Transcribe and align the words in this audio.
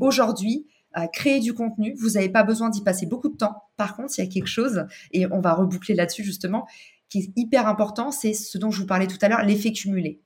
Aujourd'hui, 0.00 0.66
créer 1.12 1.38
du 1.38 1.54
contenu, 1.54 1.94
vous 1.98 2.10
n'avez 2.10 2.28
pas 2.28 2.42
besoin 2.42 2.68
d'y 2.68 2.82
passer 2.82 3.06
beaucoup 3.06 3.28
de 3.28 3.36
temps. 3.36 3.54
Par 3.76 3.94
contre, 3.94 4.12
il 4.18 4.24
y 4.24 4.26
a 4.26 4.30
quelque 4.30 4.48
chose, 4.48 4.86
et 5.12 5.26
on 5.26 5.40
va 5.40 5.54
reboucler 5.54 5.94
là-dessus 5.94 6.24
justement, 6.24 6.66
qui 7.08 7.18
est 7.18 7.32
hyper 7.36 7.68
important, 7.68 8.10
c'est 8.10 8.32
ce 8.32 8.56
dont 8.58 8.70
je 8.70 8.80
vous 8.80 8.86
parlais 8.86 9.06
tout 9.06 9.18
à 9.20 9.28
l'heure, 9.28 9.42
l'effet 9.44 9.72
cumulé. 9.72 10.20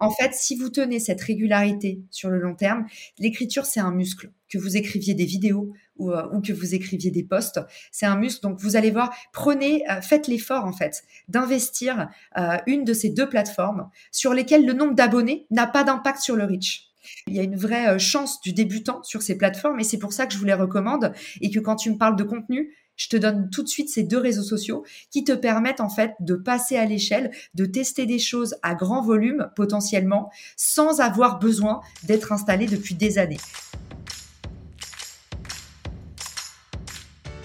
En 0.00 0.10
fait, 0.10 0.32
si 0.32 0.56
vous 0.56 0.70
tenez 0.70 0.98
cette 0.98 1.20
régularité 1.20 2.02
sur 2.10 2.30
le 2.30 2.38
long 2.40 2.54
terme, 2.54 2.86
l'écriture, 3.18 3.66
c'est 3.66 3.80
un 3.80 3.90
muscle. 3.92 4.32
Que 4.48 4.56
vous 4.56 4.78
écriviez 4.78 5.12
des 5.12 5.26
vidéos 5.26 5.72
ou, 5.96 6.10
euh, 6.10 6.40
que 6.40 6.54
vous 6.54 6.74
écriviez 6.74 7.10
des 7.10 7.22
posts, 7.22 7.60
c'est 7.92 8.06
un 8.06 8.16
muscle. 8.16 8.40
Donc, 8.40 8.58
vous 8.58 8.76
allez 8.76 8.90
voir, 8.90 9.14
prenez, 9.34 9.88
euh, 9.90 10.00
faites 10.00 10.26
l'effort, 10.26 10.64
en 10.64 10.72
fait, 10.72 11.02
d'investir 11.28 12.08
euh, 12.38 12.56
une 12.66 12.84
de 12.84 12.94
ces 12.94 13.10
deux 13.10 13.28
plateformes 13.28 13.90
sur 14.10 14.32
lesquelles 14.32 14.64
le 14.64 14.72
nombre 14.72 14.94
d'abonnés 14.94 15.46
n'a 15.50 15.66
pas 15.66 15.84
d'impact 15.84 16.20
sur 16.20 16.34
le 16.34 16.44
reach. 16.44 16.89
Il 17.26 17.34
y 17.34 17.40
a 17.40 17.42
une 17.42 17.56
vraie 17.56 17.98
chance 17.98 18.40
du 18.40 18.52
débutant 18.52 19.02
sur 19.02 19.22
ces 19.22 19.36
plateformes 19.36 19.80
et 19.80 19.84
c'est 19.84 19.98
pour 19.98 20.12
ça 20.12 20.26
que 20.26 20.32
je 20.32 20.38
vous 20.38 20.44
les 20.44 20.54
recommande 20.54 21.12
et 21.40 21.50
que 21.50 21.60
quand 21.60 21.76
tu 21.76 21.90
me 21.90 21.96
parles 21.96 22.16
de 22.16 22.24
contenu, 22.24 22.74
je 23.00 23.08
te 23.08 23.16
donne 23.16 23.48
tout 23.48 23.62
de 23.62 23.68
suite 23.68 23.88
ces 23.88 24.02
deux 24.02 24.18
réseaux 24.18 24.42
sociaux 24.42 24.84
qui 25.10 25.24
te 25.24 25.32
permettent 25.32 25.80
en 25.80 25.88
fait 25.88 26.12
de 26.20 26.34
passer 26.34 26.76
à 26.76 26.84
l'échelle, 26.84 27.30
de 27.54 27.64
tester 27.64 28.04
des 28.04 28.18
choses 28.18 28.56
à 28.62 28.74
grand 28.74 29.02
volume 29.02 29.48
potentiellement 29.56 30.30
sans 30.56 31.00
avoir 31.00 31.38
besoin 31.38 31.80
d'être 32.04 32.30
installé 32.30 32.66
depuis 32.66 32.94
des 32.94 33.16
années. 33.16 33.40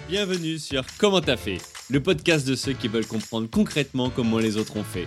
Bienvenue 0.08 0.58
sur 0.58 0.84
Comment 0.98 1.22
t'as 1.22 1.38
fait, 1.38 1.58
le 1.88 2.02
podcast 2.02 2.46
de 2.46 2.54
ceux 2.54 2.74
qui 2.74 2.88
veulent 2.88 3.06
comprendre 3.06 3.48
concrètement 3.50 4.10
comment 4.10 4.38
les 4.38 4.58
autres 4.58 4.76
ont 4.76 4.84
fait. 4.84 5.06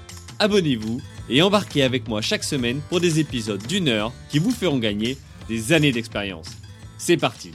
abonnez-vous 0.41 0.99
et 1.29 1.43
embarquez 1.43 1.83
avec 1.83 2.07
moi 2.07 2.21
chaque 2.21 2.43
semaine 2.43 2.81
pour 2.89 2.99
des 2.99 3.19
épisodes 3.19 3.61
d'une 3.67 3.87
heure 3.87 4.11
qui 4.27 4.39
vous 4.39 4.49
feront 4.49 4.79
gagner 4.79 5.17
des 5.47 5.71
années 5.71 5.91
d'expérience. 5.91 6.49
C'est 6.97 7.17
parti 7.17 7.51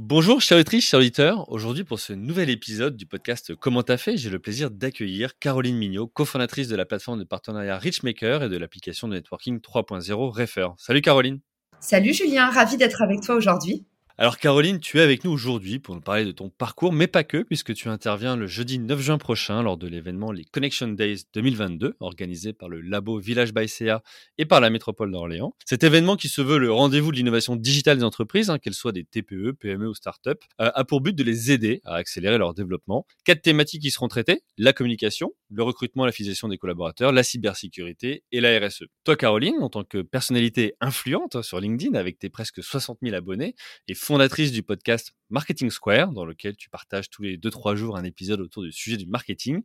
Bonjour 0.00 0.40
chers 0.40 0.58
auditrices, 0.58 0.88
chers 0.88 0.98
auditeurs. 0.98 1.48
Aujourd'hui 1.52 1.84
pour 1.84 2.00
ce 2.00 2.12
nouvel 2.12 2.50
épisode 2.50 2.96
du 2.96 3.06
podcast 3.06 3.54
Comment 3.54 3.84
t'as 3.84 3.96
fait, 3.96 4.16
j'ai 4.16 4.30
le 4.30 4.40
plaisir 4.40 4.72
d'accueillir 4.72 5.38
Caroline 5.38 5.76
Mignot, 5.76 6.08
cofondatrice 6.08 6.66
de 6.66 6.74
la 6.74 6.84
plateforme 6.84 7.20
de 7.20 7.24
partenariat 7.24 7.78
Richmaker 7.78 8.42
et 8.42 8.48
de 8.48 8.56
l'application 8.56 9.06
de 9.06 9.14
networking 9.14 9.60
3.0 9.60 10.12
Refer. 10.36 10.68
Salut 10.76 11.02
Caroline. 11.02 11.38
Salut 11.78 12.12
Julien, 12.12 12.50
ravi 12.50 12.76
d'être 12.76 13.00
avec 13.00 13.20
toi 13.20 13.36
aujourd'hui. 13.36 13.86
Alors 14.16 14.38
Caroline, 14.38 14.78
tu 14.78 14.98
es 14.98 15.00
avec 15.00 15.24
nous 15.24 15.32
aujourd'hui 15.32 15.80
pour 15.80 15.96
nous 15.96 16.00
parler 16.00 16.24
de 16.24 16.30
ton 16.30 16.48
parcours, 16.48 16.92
mais 16.92 17.08
pas 17.08 17.24
que, 17.24 17.38
puisque 17.42 17.74
tu 17.74 17.88
interviens 17.88 18.36
le 18.36 18.46
jeudi 18.46 18.78
9 18.78 19.00
juin 19.00 19.18
prochain 19.18 19.60
lors 19.60 19.76
de 19.76 19.88
l'événement 19.88 20.30
les 20.30 20.44
Connection 20.44 20.86
Days 20.86 21.24
2022, 21.34 21.96
organisé 21.98 22.52
par 22.52 22.68
le 22.68 22.80
Labo 22.80 23.18
Village 23.18 23.52
by 23.52 23.68
CA 23.68 24.04
et 24.38 24.44
par 24.44 24.60
la 24.60 24.70
métropole 24.70 25.10
d'Orléans. 25.10 25.56
Cet 25.64 25.82
événement 25.82 26.14
qui 26.14 26.28
se 26.28 26.40
veut 26.40 26.58
le 26.58 26.70
rendez-vous 26.70 27.10
de 27.10 27.16
l'innovation 27.16 27.56
digitale 27.56 27.98
des 27.98 28.04
entreprises, 28.04 28.50
hein, 28.50 28.60
qu'elles 28.60 28.74
soient 28.74 28.92
des 28.92 29.02
TPE, 29.02 29.50
PME 29.58 29.88
ou 29.88 29.94
start-up, 29.94 30.40
euh, 30.60 30.70
a 30.72 30.84
pour 30.84 31.00
but 31.00 31.16
de 31.16 31.24
les 31.24 31.50
aider 31.50 31.80
à 31.84 31.96
accélérer 31.96 32.38
leur 32.38 32.54
développement. 32.54 33.06
Quatre 33.24 33.42
thématiques 33.42 33.82
qui 33.82 33.90
seront 33.90 34.06
traitées, 34.06 34.42
la 34.58 34.72
communication, 34.72 35.32
le 35.50 35.64
recrutement, 35.64 36.06
la 36.06 36.12
fidélisation 36.12 36.46
des 36.46 36.58
collaborateurs, 36.58 37.10
la 37.10 37.24
cybersécurité 37.24 38.22
et 38.30 38.40
la 38.40 38.60
RSE. 38.60 38.84
Toi 39.02 39.16
Caroline, 39.16 39.56
en 39.60 39.70
tant 39.70 39.82
que 39.82 40.02
personnalité 40.02 40.74
influente 40.80 41.42
sur 41.42 41.58
LinkedIn 41.58 41.94
avec 41.98 42.20
tes 42.20 42.28
presque 42.28 42.62
60 42.62 42.98
000 43.02 43.16
abonnés 43.16 43.56
et 43.88 43.94
fondatrice 44.04 44.52
du 44.52 44.62
podcast 44.62 45.14
Marketing 45.30 45.70
Square, 45.70 46.12
dans 46.12 46.26
lequel 46.26 46.56
tu 46.56 46.68
partages 46.68 47.08
tous 47.08 47.22
les 47.22 47.38
2-3 47.38 47.74
jours 47.74 47.96
un 47.96 48.04
épisode 48.04 48.38
autour 48.38 48.62
du 48.62 48.70
sujet 48.70 48.98
du 48.98 49.06
marketing. 49.06 49.62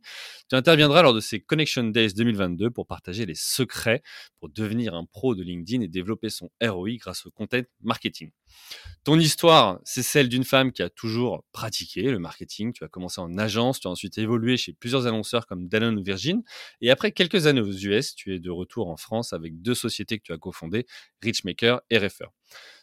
Tu 0.48 0.56
interviendras 0.56 1.02
lors 1.02 1.12
de 1.12 1.20
ces 1.20 1.40
Connection 1.40 1.84
Days 1.84 2.14
2022 2.14 2.70
pour 2.70 2.86
partager 2.86 3.26
les 3.26 3.34
secrets 3.34 4.02
pour 4.38 4.48
devenir 4.48 4.94
un 4.94 5.04
pro 5.04 5.34
de 5.34 5.42
LinkedIn 5.42 5.82
et 5.82 5.88
développer 5.88 6.30
son 6.30 6.50
ROI 6.62 6.92
grâce 6.98 7.26
au 7.26 7.30
content 7.30 7.60
marketing. 7.82 8.30
Ton 9.04 9.18
histoire, 9.18 9.78
c'est 9.84 10.02
celle 10.02 10.30
d'une 10.30 10.44
femme 10.44 10.72
qui 10.72 10.82
a 10.82 10.88
toujours 10.88 11.44
pratiqué 11.52 12.10
le 12.10 12.18
marketing. 12.18 12.72
Tu 12.72 12.82
as 12.82 12.88
commencé 12.88 13.20
en 13.20 13.36
agence, 13.36 13.78
tu 13.78 13.88
as 13.88 13.90
ensuite 13.90 14.16
évolué 14.16 14.56
chez 14.56 14.72
plusieurs 14.72 15.06
annonceurs 15.06 15.46
comme 15.46 15.68
Danone 15.68 15.98
ou 15.98 16.02
Virgin. 16.02 16.42
Et 16.80 16.90
après 16.90 17.12
quelques 17.12 17.46
années 17.46 17.60
aux 17.60 17.72
US, 17.72 18.14
tu 18.14 18.34
es 18.34 18.38
de 18.38 18.50
retour 18.50 18.88
en 18.88 18.96
France 18.96 19.34
avec 19.34 19.60
deux 19.60 19.74
sociétés 19.74 20.18
que 20.18 20.24
tu 20.24 20.32
as 20.32 20.38
cofondées, 20.38 20.86
Richmaker 21.20 21.82
et 21.90 21.98
Refer. 21.98 22.28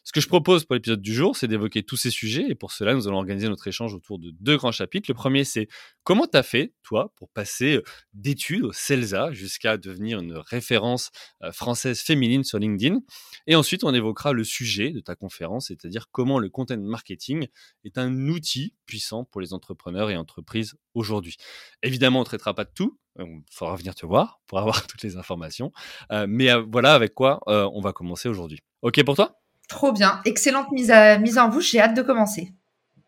Ce 0.07 0.13
que 0.13 0.22
je 0.22 0.29
propose 0.29 0.63
pour 0.63 0.73
l'épisode 0.73 1.01
du 1.01 1.13
jour, 1.13 1.35
c'est 1.35 1.50
d'évoquer 1.50 1.83
tous 1.83 1.97
ces 1.97 2.11
sujets. 2.11 2.45
Et 2.47 2.55
pour 2.55 2.72
cela, 2.72 2.94
nous 2.94 3.09
allons 3.09 3.17
organiser 3.17 3.50
notre 3.50 3.67
échange 3.67 3.94
autour 3.94 4.19
de 4.19 4.31
deux 4.39 4.55
grands 4.55 4.72
chapitres. 4.72 5.11
Le 5.11 5.13
premier, 5.13 5.44
c'est 5.44 5.67
comment 6.05 6.25
tu 6.28 6.38
as 6.38 6.44
fait, 6.44 6.73
toi, 6.81 7.11
pour 7.17 7.28
passer 7.28 7.75
euh, 7.75 7.83
d'études 8.13 8.63
au 8.63 8.72
CELSA 8.72 9.33
jusqu'à 9.33 9.75
devenir 9.75 10.19
une 10.19 10.38
référence 10.38 11.11
euh, 11.44 11.51
française 11.51 12.00
féminine 12.00 12.45
sur 12.45 12.57
LinkedIn? 12.57 13.01
Et 13.47 13.56
ensuite, 13.56 13.83
on 13.83 13.94
évoquera 13.94 14.31
le 14.31 14.45
sujet 14.45 14.91
de 14.91 15.01
ta 15.01 15.16
conférence, 15.16 15.67
c'est-à-dire 15.67 16.06
comment 16.09 16.39
le 16.39 16.47
content 16.47 16.77
marketing 16.77 17.47
est 17.83 17.97
un 17.97 18.29
outil 18.29 18.75
puissant 18.85 19.25
pour 19.25 19.41
les 19.41 19.53
entrepreneurs 19.53 20.09
et 20.09 20.16
entreprises 20.16 20.77
aujourd'hui. 20.94 21.35
Évidemment, 21.83 22.19
on 22.19 22.22
ne 22.22 22.27
traitera 22.27 22.53
pas 22.53 22.63
de 22.63 22.72
tout. 22.73 22.97
Il 23.19 23.44
faudra 23.51 23.75
venir 23.75 23.94
te 23.94 24.06
voir 24.06 24.39
pour 24.47 24.59
avoir 24.59 24.88
toutes 24.88 25.03
les 25.03 25.17
informations. 25.17 25.73
Euh, 26.13 26.27
mais 26.29 26.47
voilà 26.61 26.94
avec 26.94 27.13
quoi 27.13 27.41
on 27.45 27.81
va 27.81 27.91
commencer 27.91 28.29
aujourd'hui. 28.29 28.61
OK 28.83 29.03
pour 29.03 29.17
toi? 29.17 29.38
Trop 29.67 29.91
bien. 29.91 30.22
Excellente 30.25 30.72
mise, 30.72 30.91
en 30.91 31.50
bouche. 31.50 31.72
J'ai 31.72 31.79
hâte 31.79 31.95
de 31.95 32.01
commencer. 32.01 32.53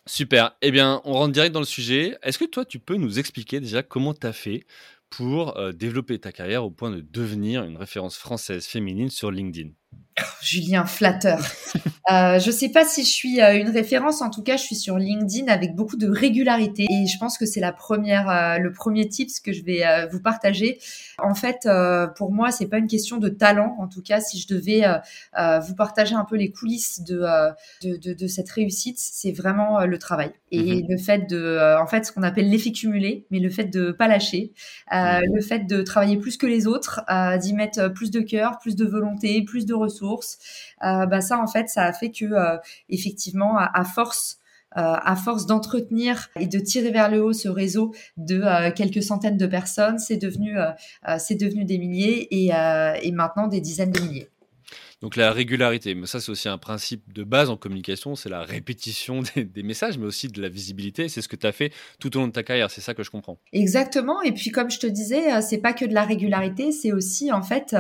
Super. 0.05 0.57
Eh 0.61 0.71
bien, 0.71 1.01
on 1.05 1.13
rentre 1.13 1.33
direct 1.33 1.53
dans 1.53 1.59
le 1.59 1.65
sujet. 1.65 2.17
Est-ce 2.23 2.37
que 2.37 2.45
toi, 2.45 2.65
tu 2.65 2.79
peux 2.79 2.95
nous 2.95 3.19
expliquer 3.19 3.59
déjà 3.59 3.83
comment 3.83 4.13
tu 4.13 4.27
as 4.27 4.33
fait 4.33 4.65
pour 5.09 5.57
euh, 5.57 5.71
développer 5.71 6.19
ta 6.19 6.31
carrière 6.31 6.65
au 6.65 6.71
point 6.71 6.91
de 6.91 7.01
devenir 7.01 7.63
une 7.63 7.77
référence 7.77 8.17
française 8.17 8.65
féminine 8.65 9.09
sur 9.09 9.31
LinkedIn? 9.31 9.69
Julien, 10.41 10.85
flatteur. 10.85 11.39
Euh, 12.09 12.39
je 12.39 12.49
sais 12.49 12.69
pas 12.69 12.85
si 12.85 13.03
je 13.03 13.09
suis 13.09 13.41
euh, 13.41 13.59
une 13.59 13.69
référence. 13.69 14.21
En 14.21 14.29
tout 14.29 14.41
cas, 14.41 14.57
je 14.57 14.63
suis 14.63 14.75
sur 14.75 14.97
LinkedIn 14.97 15.47
avec 15.47 15.75
beaucoup 15.75 15.95
de 15.95 16.09
régularité 16.09 16.87
et 16.89 17.05
je 17.05 17.17
pense 17.19 17.37
que 17.37 17.45
c'est 17.45 17.59
la 17.59 17.71
première, 17.71 18.29
euh, 18.29 18.57
le 18.57 18.71
premier 18.71 19.07
tips 19.07 19.39
que 19.41 19.53
je 19.53 19.63
vais 19.63 19.85
euh, 19.85 20.07
vous 20.07 20.19
partager. 20.19 20.79
En 21.19 21.35
fait, 21.35 21.67
pour 22.15 22.31
moi, 22.31 22.51
c'est 22.51 22.67
pas 22.67 22.77
une 22.77 22.87
question 22.87 23.17
de 23.17 23.29
talent. 23.29 23.75
En 23.79 23.87
tout 23.87 24.01
cas, 24.01 24.21
si 24.21 24.39
je 24.39 24.47
devais 24.47 24.83
vous 25.35 25.75
partager 25.75 26.15
un 26.15 26.23
peu 26.23 26.37
les 26.37 26.49
coulisses 26.49 27.01
de 27.01 27.19
de, 27.83 27.97
de, 27.97 28.13
de, 28.13 28.27
cette 28.27 28.49
réussite, 28.49 28.97
c'est 28.97 29.33
vraiment 29.33 29.85
le 29.85 29.97
travail 29.97 30.31
et 30.51 30.81
mhm. 30.81 30.89
le 30.89 30.97
fait 30.97 31.29
de, 31.29 31.77
en 31.77 31.85
fait, 31.87 32.05
ce 32.05 32.13
qu'on 32.13 32.23
appelle 32.23 32.49
l'effet 32.49 32.71
cumulé, 32.71 33.27
mais 33.31 33.39
le 33.39 33.49
fait 33.49 33.65
de 33.65 33.91
pas 33.91 34.07
lâcher, 34.07 34.53
mhm. 34.91 35.21
le 35.35 35.41
fait 35.41 35.67
de 35.67 35.81
travailler 35.81 36.15
plus 36.15 36.37
que 36.37 36.47
les 36.47 36.67
autres, 36.67 37.01
d'y 37.41 37.53
mettre 37.53 37.89
plus 37.89 38.11
de 38.11 38.21
cœur, 38.21 38.57
plus 38.59 38.77
de 38.77 38.85
volonté, 38.85 39.43
plus 39.43 39.65
de 39.65 39.73
ressources. 39.79 40.37
bah 40.81 41.21
ça, 41.21 41.39
en 41.39 41.47
fait, 41.47 41.69
ça 41.69 41.85
a 41.85 41.93
fait 41.93 42.11
que 42.11 42.25
euh, 42.25 42.57
effectivement, 42.89 43.57
à, 43.57 43.83
force 43.83 44.39
euh, 44.77 44.81
à 44.81 45.15
force 45.15 45.45
d'entretenir 45.45 46.29
et 46.39 46.47
de 46.47 46.59
tirer 46.59 46.91
vers 46.91 47.09
le 47.09 47.23
haut 47.23 47.33
ce 47.33 47.49
réseau 47.49 47.93
de 48.17 48.41
euh, 48.41 48.71
quelques 48.71 49.03
centaines 49.03 49.37
de 49.37 49.47
personnes, 49.47 49.99
c'est 49.99 50.17
devenu, 50.17 50.55
c'est 51.17 51.35
devenu 51.35 51.65
des 51.65 51.77
milliers 51.77 52.27
et, 52.31 53.11
maintenant 53.11 53.47
des 53.47 53.61
dizaines 53.61 53.91
de 53.91 53.99
milliers. 53.99 54.29
Donc 55.01 55.15
la 55.15 55.31
régularité, 55.31 55.95
mais 55.95 56.07
ça 56.07 56.19
c'est 56.19 56.29
aussi 56.29 56.49
un 56.49 56.57
principe 56.57 57.13
de 57.13 57.23
base 57.23 57.49
en 57.49 57.55
communication, 57.55 58.15
c'est 58.15 58.27
la 58.27 58.41
répétition 58.41 59.23
des, 59.35 59.63
messages, 59.63 59.97
mais 59.97 60.05
aussi 60.05 60.27
de 60.27 60.41
la 60.41 60.49
visibilité. 60.49 61.07
C'est 61.07 61.21
ce 61.21 61.29
que 61.29 61.37
tu 61.37 61.47
as 61.47 61.53
fait 61.53 61.71
tout 62.01 62.15
au 62.17 62.19
long 62.19 62.27
de 62.27 62.33
ta 62.33 62.43
carrière, 62.43 62.69
c'est 62.69 62.81
ça 62.81 62.93
que 62.93 63.01
je 63.01 63.09
comprends. 63.09 63.39
Exactement. 63.53 64.21
Et 64.23 64.33
puis 64.33 64.51
comme 64.51 64.69
je 64.69 64.79
te 64.79 64.87
disais, 64.87 65.41
c'est 65.41 65.59
pas 65.59 65.71
que 65.71 65.85
de 65.85 65.93
la 65.93 66.03
régularité, 66.03 66.73
c'est 66.73 66.91
aussi 66.91 67.31
en 67.31 67.41
fait 67.41 67.73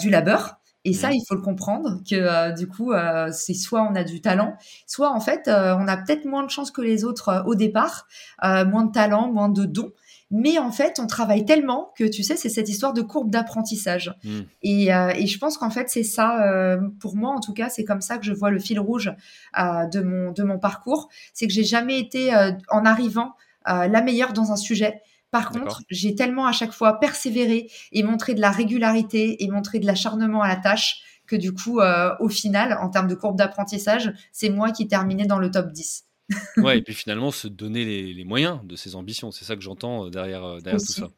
du 0.00 0.08
labeur. 0.08 0.61
Et 0.84 0.92
ça, 0.92 1.10
mmh. 1.10 1.14
il 1.14 1.24
faut 1.28 1.34
le 1.34 1.42
comprendre 1.42 2.00
que 2.08 2.16
euh, 2.16 2.50
du 2.50 2.66
coup, 2.66 2.92
euh, 2.92 3.28
c'est 3.32 3.54
soit 3.54 3.82
on 3.82 3.94
a 3.94 4.02
du 4.02 4.20
talent, 4.20 4.56
soit 4.86 5.10
en 5.10 5.20
fait, 5.20 5.46
euh, 5.46 5.76
on 5.78 5.86
a 5.86 5.96
peut-être 5.96 6.24
moins 6.24 6.42
de 6.42 6.50
chance 6.50 6.70
que 6.70 6.80
les 6.80 7.04
autres 7.04 7.44
au 7.46 7.54
départ, 7.54 8.06
moins 8.42 8.84
de 8.84 8.92
talent, 8.92 9.30
moins 9.30 9.48
de 9.48 9.64
dons. 9.64 9.92
Mais 10.34 10.58
en 10.58 10.72
fait, 10.72 10.98
on 10.98 11.06
travaille 11.06 11.44
tellement 11.44 11.92
que 11.96 12.04
tu 12.04 12.22
sais, 12.22 12.36
c'est 12.36 12.48
cette 12.48 12.70
histoire 12.70 12.94
de 12.94 13.02
courbe 13.02 13.30
d'apprentissage. 13.30 14.14
Mmh. 14.24 14.40
Et, 14.62 14.86
et, 14.86 15.26
je 15.26 15.38
pense 15.38 15.58
qu'en 15.58 15.68
fait, 15.68 15.90
c'est 15.90 16.02
ça, 16.02 16.78
pour 17.00 17.16
moi 17.16 17.32
en 17.32 17.40
tout 17.40 17.52
cas, 17.52 17.68
c'est 17.68 17.84
comme 17.84 18.00
ça 18.00 18.16
que 18.16 18.24
je 18.24 18.32
vois 18.32 18.50
le 18.50 18.58
fil 18.58 18.80
rouge 18.80 19.12
de 19.56 20.00
mon 20.00 20.32
de 20.32 20.42
mon 20.42 20.58
parcours. 20.58 21.10
C'est 21.34 21.46
que 21.46 21.52
j'ai 21.52 21.64
jamais 21.64 21.98
été 22.00 22.32
en 22.70 22.84
arrivant 22.86 23.34
la 23.66 24.02
meilleure 24.02 24.32
dans 24.32 24.52
un 24.52 24.56
sujet. 24.56 25.02
Par 25.32 25.50
contre, 25.50 25.82
j'ai 25.90 26.14
tellement 26.14 26.46
à 26.46 26.52
chaque 26.52 26.72
fois 26.72 27.00
persévéré 27.00 27.68
et 27.90 28.02
montré 28.04 28.34
de 28.34 28.40
la 28.40 28.50
régularité 28.50 29.42
et 29.42 29.48
montré 29.48 29.80
de 29.80 29.86
l'acharnement 29.86 30.42
à 30.42 30.48
la 30.48 30.56
tâche 30.56 31.02
que 31.26 31.34
du 31.36 31.52
coup, 31.52 31.80
au 32.20 32.28
final, 32.28 32.78
en 32.80 32.90
termes 32.90 33.08
de 33.08 33.14
courbe 33.14 33.38
d'apprentissage, 33.38 34.12
c'est 34.30 34.50
moi 34.50 34.70
qui 34.70 34.86
terminais 34.86 35.26
dans 35.26 35.38
le 35.38 35.50
top 35.50 35.72
10. 35.72 36.04
ouais, 36.58 36.78
et 36.78 36.82
puis 36.82 36.94
finalement, 36.94 37.30
se 37.30 37.48
donner 37.48 37.84
les, 38.12 38.24
moyens 38.24 38.60
de 38.64 38.76
ses 38.76 38.94
ambitions. 38.94 39.30
C'est 39.30 39.44
ça 39.46 39.56
que 39.56 39.62
j'entends 39.62 40.10
derrière, 40.10 40.60
derrière 40.60 40.80
tout 40.80 40.92
ça. 40.92 41.08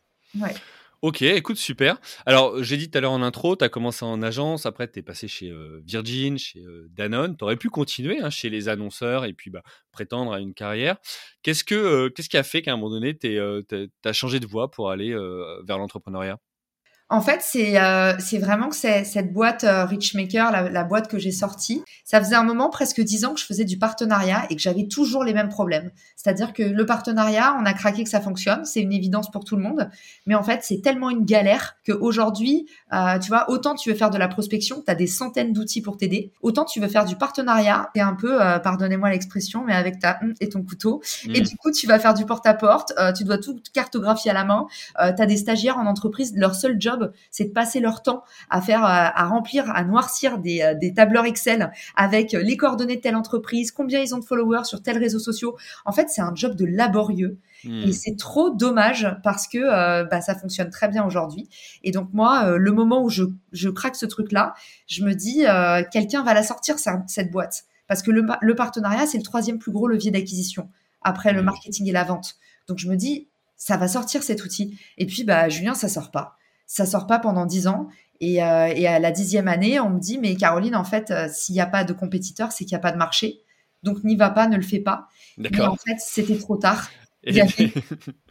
Ouais. 0.40 0.54
Ok, 1.04 1.20
écoute, 1.20 1.58
super. 1.58 2.00
Alors, 2.24 2.62
j'ai 2.62 2.78
dit 2.78 2.90
tout 2.90 2.96
à 2.96 3.02
l'heure 3.02 3.12
en 3.12 3.20
intro, 3.20 3.56
tu 3.56 3.62
as 3.64 3.68
commencé 3.68 4.06
en 4.06 4.22
agence, 4.22 4.64
après 4.64 4.90
tu 4.90 5.00
es 5.00 5.02
passé 5.02 5.28
chez 5.28 5.52
Virgin, 5.84 6.38
chez 6.38 6.62
Danone. 6.92 7.36
Tu 7.36 7.44
aurais 7.44 7.56
pu 7.58 7.68
continuer 7.68 8.20
hein, 8.20 8.30
chez 8.30 8.48
les 8.48 8.70
annonceurs 8.70 9.26
et 9.26 9.34
puis 9.34 9.50
bah, 9.50 9.60
prétendre 9.92 10.32
à 10.32 10.40
une 10.40 10.54
carrière. 10.54 10.96
Qu'est-ce, 11.42 11.62
que, 11.62 12.08
qu'est-ce 12.08 12.30
qui 12.30 12.38
a 12.38 12.42
fait 12.42 12.62
qu'à 12.62 12.72
un 12.72 12.76
moment 12.76 12.88
donné, 12.88 13.14
tu 13.18 13.38
as 13.38 14.12
changé 14.14 14.40
de 14.40 14.46
voie 14.46 14.70
pour 14.70 14.90
aller 14.90 15.12
vers 15.66 15.76
l'entrepreneuriat? 15.76 16.38
En 17.10 17.20
fait, 17.20 17.40
c'est 17.42 17.80
euh, 17.80 18.12
vraiment 18.40 18.68
que 18.68 18.76
cette 18.76 19.32
boîte 19.32 19.64
euh, 19.64 19.84
Richmaker, 19.84 20.50
la, 20.50 20.70
la, 20.70 20.84
boîte 20.84 21.08
que 21.08 21.18
j'ai 21.18 21.32
sortie, 21.32 21.82
ça 22.04 22.18
faisait 22.20 22.34
un 22.34 22.42
moment, 22.42 22.70
presque 22.70 23.00
dix 23.00 23.24
ans, 23.24 23.34
que 23.34 23.40
je 23.40 23.46
faisais 23.46 23.64
du 23.64 23.78
partenariat 23.78 24.46
et 24.50 24.56
que 24.56 24.62
j'avais 24.62 24.86
toujours 24.86 25.24
les 25.24 25.32
mêmes 25.32 25.48
problèmes. 25.48 25.90
C'est-à-dire 26.16 26.52
que 26.52 26.62
le 26.62 26.86
partenariat, 26.86 27.56
on 27.60 27.66
a 27.66 27.72
craqué 27.72 28.04
que 28.04 28.10
ça 28.10 28.20
fonctionne, 28.20 28.64
c'est 28.64 28.80
une 28.80 28.92
évidence 28.92 29.30
pour 29.30 29.44
tout 29.44 29.56
le 29.56 29.62
monde, 29.62 29.90
mais 30.26 30.34
en 30.34 30.42
fait, 30.42 30.60
c'est 30.62 30.80
tellement 30.80 31.10
une 31.10 31.24
galère 31.24 31.76
qu'aujourd'hui, 31.86 32.66
euh, 32.92 33.18
tu 33.18 33.28
vois, 33.28 33.50
autant 33.50 33.74
tu 33.74 33.90
veux 33.90 33.96
faire 33.96 34.10
de 34.10 34.18
la 34.18 34.28
prospection, 34.28 34.82
tu 34.84 34.90
as 34.90 34.94
des 34.94 35.06
centaines 35.06 35.52
d'outils 35.52 35.82
pour 35.82 35.96
t'aider, 35.96 36.30
autant 36.40 36.64
tu 36.64 36.80
veux 36.80 36.88
faire 36.88 37.04
du 37.04 37.16
partenariat, 37.16 37.90
et 37.94 38.00
un 38.00 38.14
peu, 38.14 38.40
euh, 38.40 38.58
pardonnez-moi 38.58 39.10
l'expression, 39.10 39.64
mais 39.66 39.74
avec 39.74 39.98
ta 39.98 40.18
hum 40.22 40.34
et 40.40 40.48
ton 40.48 40.62
couteau, 40.62 41.02
et 41.28 41.40
mm. 41.40 41.44
du 41.44 41.56
coup, 41.56 41.70
tu 41.70 41.86
vas 41.86 41.98
faire 41.98 42.14
du 42.14 42.24
porte-à-porte, 42.24 42.92
euh, 42.98 43.12
tu 43.12 43.24
dois 43.24 43.38
tout 43.38 43.58
cartographier 43.72 44.30
à 44.30 44.34
la 44.34 44.44
main, 44.44 44.66
tu 44.96 45.22
as 45.22 45.26
des 45.26 45.36
stagiaires 45.36 45.78
en 45.78 45.86
entreprise, 45.86 46.32
leur 46.36 46.54
seul 46.54 46.76
job, 46.78 46.93
c'est 47.30 47.44
de 47.44 47.52
passer 47.52 47.80
leur 47.80 48.02
temps 48.02 48.24
à 48.50 48.60
faire, 48.60 48.84
euh, 48.84 48.88
à 49.14 49.26
remplir, 49.26 49.70
à 49.70 49.84
noircir 49.84 50.38
des, 50.38 50.62
euh, 50.62 50.74
des 50.74 50.94
tableurs 50.94 51.24
Excel 51.24 51.70
avec 51.96 52.32
les 52.32 52.56
coordonnées 52.56 52.96
de 52.96 53.00
telle 53.00 53.16
entreprise, 53.16 53.70
combien 53.70 54.00
ils 54.00 54.14
ont 54.14 54.18
de 54.18 54.24
followers 54.24 54.64
sur 54.64 54.82
tel 54.82 54.98
réseau 54.98 55.18
social. 55.18 55.52
En 55.84 55.92
fait, 55.92 56.08
c'est 56.08 56.20
un 56.20 56.34
job 56.34 56.54
de 56.56 56.64
laborieux. 56.64 57.38
Et 57.64 57.86
hmm. 57.86 57.92
c'est 57.92 58.16
trop 58.18 58.50
dommage 58.50 59.08
parce 59.22 59.48
que 59.48 59.56
euh, 59.56 60.04
bah, 60.04 60.20
ça 60.20 60.34
fonctionne 60.34 60.68
très 60.68 60.88
bien 60.88 61.02
aujourd'hui. 61.04 61.48
Et 61.82 61.92
donc 61.92 62.10
moi, 62.12 62.58
le 62.58 62.72
moment 62.72 63.02
où 63.02 63.08
je, 63.08 63.24
je 63.52 63.70
craque 63.70 63.96
ce 63.96 64.04
truc-là, 64.04 64.52
je 64.86 65.02
me 65.02 65.14
dis, 65.14 65.44
quelqu'un 65.90 66.22
va 66.22 66.34
la 66.34 66.42
sortir, 66.42 66.76
cette 66.78 67.30
boîte. 67.30 67.64
Parce 67.86 68.02
que 68.02 68.10
le, 68.10 68.26
le 68.40 68.54
partenariat, 68.54 69.06
c'est 69.06 69.18
le 69.18 69.22
troisième 69.22 69.58
plus 69.58 69.72
gros 69.72 69.88
levier 69.88 70.10
d'acquisition 70.10 70.68
après 71.00 71.32
le 71.32 71.40
hmm. 71.40 71.46
marketing 71.46 71.88
et 71.88 71.92
la 71.92 72.04
vente. 72.04 72.36
Donc 72.68 72.78
je 72.78 72.88
me 72.88 72.96
dis, 72.96 73.28
ça 73.56 73.76
va 73.76 73.88
sortir 73.88 74.22
cet 74.22 74.44
outil. 74.44 74.78
Et 74.98 75.06
puis, 75.06 75.24
bah, 75.24 75.48
Julien, 75.48 75.74
ça 75.74 75.88
sort 75.88 76.10
pas 76.10 76.36
ça 76.66 76.86
sort 76.86 77.06
pas 77.06 77.18
pendant 77.18 77.46
dix 77.46 77.66
ans. 77.66 77.88
Et, 78.20 78.42
euh, 78.42 78.66
et, 78.74 78.86
à 78.86 78.98
la 78.98 79.10
dixième 79.10 79.48
année, 79.48 79.80
on 79.80 79.90
me 79.90 79.98
dit, 79.98 80.18
mais 80.18 80.36
Caroline, 80.36 80.76
en 80.76 80.84
fait, 80.84 81.10
euh, 81.10 81.28
s'il 81.32 81.54
n'y 81.54 81.60
a 81.60 81.66
pas 81.66 81.84
de 81.84 81.92
compétiteur, 81.92 82.52
c'est 82.52 82.64
qu'il 82.64 82.74
n'y 82.74 82.80
a 82.80 82.82
pas 82.82 82.92
de 82.92 82.96
marché. 82.96 83.40
Donc 83.82 84.02
n'y 84.04 84.16
va 84.16 84.30
pas, 84.30 84.46
ne 84.46 84.56
le 84.56 84.62
fais 84.62 84.80
pas. 84.80 85.08
Mais 85.36 85.60
en 85.60 85.76
fait, 85.76 85.96
c'était 85.98 86.38
trop 86.38 86.56
tard. 86.56 86.88
y 87.24 87.40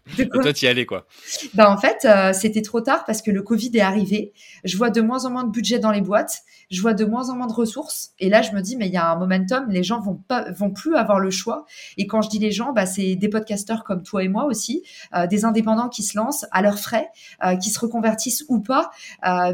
allais, 0.67 0.85
quoi. 0.85 1.07
Bah, 1.53 1.71
en 1.71 1.77
fait, 1.77 2.05
euh, 2.05 2.33
c'était 2.33 2.61
trop 2.61 2.81
tard 2.81 3.05
parce 3.05 3.21
que 3.21 3.31
le 3.31 3.41
Covid 3.41 3.71
est 3.73 3.81
arrivé. 3.81 4.33
Je 4.63 4.77
vois 4.77 4.89
de 4.89 5.01
moins 5.01 5.25
en 5.25 5.31
moins 5.31 5.44
de 5.44 5.51
budget 5.51 5.79
dans 5.79 5.91
les 5.91 6.01
boîtes. 6.01 6.41
Je 6.69 6.81
vois 6.81 6.94
de 6.94 7.05
moins 7.05 7.29
en 7.29 7.35
moins 7.35 7.47
de 7.47 7.53
ressources. 7.53 8.11
Et 8.19 8.29
là, 8.29 8.41
je 8.41 8.51
me 8.51 8.61
dis, 8.61 8.75
mais 8.75 8.88
il 8.88 8.94
y 8.94 8.97
a 8.97 9.09
un 9.09 9.15
momentum. 9.15 9.69
Les 9.69 9.83
gens 9.83 10.01
vont 10.01 10.15
pas, 10.15 10.51
vont 10.51 10.71
plus 10.71 10.95
avoir 10.95 11.19
le 11.19 11.31
choix. 11.31 11.65
Et 11.97 12.07
quand 12.07 12.21
je 12.21 12.29
dis 12.29 12.39
les 12.39 12.51
gens, 12.51 12.73
bah, 12.73 12.85
c'est 12.85 13.15
des 13.15 13.29
podcasteurs 13.29 13.83
comme 13.83 14.03
toi 14.03 14.23
et 14.23 14.27
moi 14.27 14.45
aussi, 14.45 14.83
euh, 15.15 15.27
des 15.27 15.45
indépendants 15.45 15.89
qui 15.89 16.03
se 16.03 16.17
lancent 16.17 16.45
à 16.51 16.61
leurs 16.61 16.79
frais, 16.79 17.09
euh, 17.45 17.56
qui 17.56 17.69
se 17.69 17.79
reconvertissent 17.79 18.44
ou 18.49 18.59
pas. 18.59 18.91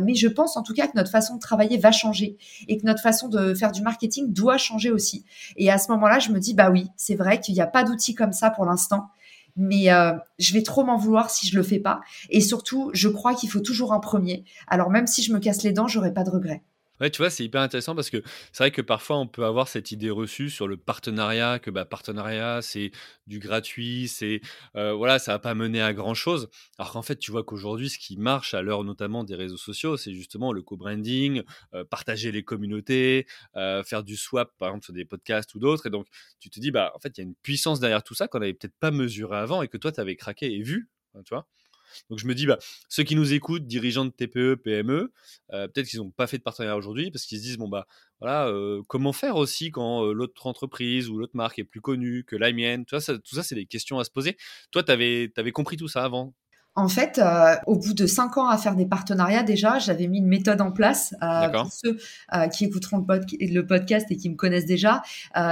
mais 0.01 0.15
je 0.15 0.27
pense 0.27 0.57
en 0.57 0.63
tout 0.63 0.73
cas 0.73 0.87
que 0.87 0.93
notre 0.95 1.11
façon 1.11 1.35
de 1.35 1.39
travailler 1.39 1.77
va 1.77 1.91
changer 1.91 2.37
et 2.67 2.77
que 2.77 2.85
notre 2.85 3.01
façon 3.01 3.27
de 3.27 3.53
faire 3.53 3.71
du 3.71 3.81
marketing 3.81 4.31
doit 4.33 4.57
changer 4.57 4.91
aussi. 4.91 5.25
Et 5.57 5.69
à 5.69 5.77
ce 5.77 5.91
moment-là, 5.91 6.19
je 6.19 6.31
me 6.31 6.39
dis, 6.39 6.53
bah 6.53 6.69
oui, 6.71 6.87
c'est 6.95 7.15
vrai 7.15 7.39
qu'il 7.39 7.53
n'y 7.53 7.61
a 7.61 7.67
pas 7.67 7.83
d'outils 7.83 8.15
comme 8.15 8.33
ça 8.33 8.49
pour 8.49 8.65
l'instant 8.65 9.09
mais 9.55 9.91
euh, 9.91 10.13
je 10.37 10.53
vais 10.53 10.63
trop 10.63 10.83
m'en 10.83 10.97
vouloir 10.97 11.29
si 11.29 11.47
je 11.47 11.55
le 11.55 11.63
fais 11.63 11.79
pas. 11.79 12.01
Et 12.29 12.41
surtout, 12.41 12.89
je 12.93 13.09
crois 13.09 13.33
qu'il 13.33 13.49
faut 13.49 13.59
toujours 13.59 13.93
un 13.93 13.99
premier. 13.99 14.45
Alors 14.67 14.89
même 14.89 15.07
si 15.07 15.23
je 15.23 15.33
me 15.33 15.39
casse 15.39 15.63
les 15.63 15.73
dents, 15.73 15.87
j'aurai 15.87 16.13
pas 16.13 16.23
de 16.23 16.29
regrets. 16.29 16.63
Ouais, 16.99 17.09
tu 17.09 17.19
vois, 17.19 17.29
c'est 17.29 17.45
hyper 17.45 17.61
intéressant 17.61 17.95
parce 17.95 18.09
que 18.09 18.21
c'est 18.51 18.63
vrai 18.63 18.71
que 18.71 18.81
parfois 18.81 19.17
on 19.17 19.27
peut 19.27 19.45
avoir 19.45 19.69
cette 19.69 19.91
idée 19.91 20.09
reçue 20.09 20.49
sur 20.49 20.67
le 20.67 20.75
partenariat, 20.75 21.57
que 21.59 21.71
bah, 21.71 21.85
partenariat 21.85 22.61
c'est 22.61 22.91
du 23.25 23.39
gratuit, 23.39 24.09
c'est 24.09 24.41
euh, 24.75 24.93
voilà, 24.93 25.17
ça 25.17 25.31
va 25.31 25.39
pas 25.39 25.55
mener 25.55 25.81
à 25.81 25.93
grand 25.93 26.13
chose. 26.13 26.49
Alors 26.77 26.91
qu'en 26.91 27.01
fait, 27.01 27.15
tu 27.17 27.31
vois 27.31 27.43
qu'aujourd'hui, 27.45 27.89
ce 27.89 27.97
qui 27.99 28.17
marche 28.17 28.53
à 28.53 28.61
l'heure 28.61 28.83
notamment 28.83 29.23
des 29.23 29.35
réseaux 29.35 29.55
sociaux, 29.57 29.95
c'est 29.95 30.13
justement 30.13 30.51
le 30.51 30.61
co-branding, 30.61 31.43
euh, 31.73 31.85
partager 31.85 32.31
les 32.33 32.43
communautés, 32.43 33.27
euh, 33.55 33.81
faire 33.83 34.03
du 34.03 34.17
swap 34.17 34.51
par 34.57 34.69
exemple 34.69 34.83
sur 34.85 34.93
des 34.93 35.05
podcasts 35.05 35.53
ou 35.55 35.59
d'autres. 35.59 35.85
Et 35.87 35.89
donc, 35.89 36.07
tu 36.39 36.49
te 36.49 36.59
dis, 36.59 36.71
bah 36.71 36.91
en 36.95 36.99
fait, 36.99 37.17
il 37.17 37.21
y 37.21 37.23
a 37.23 37.27
une 37.27 37.35
puissance 37.35 37.79
derrière 37.79 38.03
tout 38.03 38.13
ça 38.15 38.27
qu'on 38.27 38.39
n'avait 38.39 38.53
peut-être 38.53 38.75
pas 38.79 38.91
mesuré 38.91 39.37
avant 39.37 39.61
et 39.61 39.69
que 39.69 39.77
toi, 39.77 39.91
tu 39.93 40.01
avais 40.01 40.15
craqué 40.17 40.53
et 40.53 40.61
vu, 40.61 40.89
hein, 41.15 41.21
tu 41.25 41.33
vois. 41.33 41.47
Donc 42.09 42.19
je 42.19 42.27
me 42.27 42.35
dis, 42.35 42.45
bah, 42.45 42.57
ceux 42.87 43.03
qui 43.03 43.15
nous 43.15 43.33
écoutent, 43.33 43.67
dirigeants 43.67 44.05
de 44.05 44.11
TPE, 44.11 44.55
PME, 44.55 45.11
euh, 45.53 45.67
peut-être 45.67 45.87
qu'ils 45.87 45.99
n'ont 45.99 46.11
pas 46.11 46.27
fait 46.27 46.37
de 46.37 46.43
partenariat 46.43 46.77
aujourd'hui 46.77 47.11
parce 47.11 47.25
qu'ils 47.25 47.39
se 47.39 47.43
disent, 47.43 47.57
bon, 47.57 47.69
bah, 47.69 47.85
voilà, 48.19 48.47
euh, 48.47 48.81
comment 48.87 49.13
faire 49.13 49.35
aussi 49.37 49.71
quand 49.71 50.05
euh, 50.05 50.13
l'autre 50.13 50.47
entreprise 50.47 51.09
ou 51.09 51.17
l'autre 51.17 51.35
marque 51.35 51.59
est 51.59 51.63
plus 51.63 51.81
connue 51.81 52.23
que 52.23 52.35
la 52.35 52.51
mienne? 52.51 52.85
Vois, 52.89 53.01
ça, 53.01 53.17
tout 53.17 53.35
ça, 53.35 53.43
c'est 53.43 53.55
des 53.55 53.65
questions 53.65 53.99
à 53.99 54.03
se 54.03 54.11
poser. 54.11 54.37
Toi, 54.71 54.83
tu 54.83 54.91
avais, 54.91 55.31
avais, 55.37 55.51
compris 55.51 55.77
tout 55.77 55.87
ça 55.87 56.03
avant? 56.03 56.33
En 56.75 56.87
fait, 56.87 57.19
au 57.65 57.77
bout 57.77 57.93
de 57.93 58.05
cinq 58.05 58.37
ans 58.37 58.47
à 58.47 58.57
faire 58.57 58.75
des 58.75 58.85
partenariats, 58.85 59.43
déjà, 59.43 59.79
j'avais 59.79 60.07
mis 60.07 60.19
une 60.19 60.27
méthode 60.27 60.61
en 60.61 60.71
place. 60.71 61.13
pour 61.51 61.73
ceux 61.73 61.97
qui 62.53 62.65
écouteront 62.65 63.05
le, 63.05 63.61
podcast 63.61 64.05
et 64.11 64.15
qui 64.15 64.29
me 64.29 64.35
connaissent 64.35 64.67
déjà, 64.67 65.01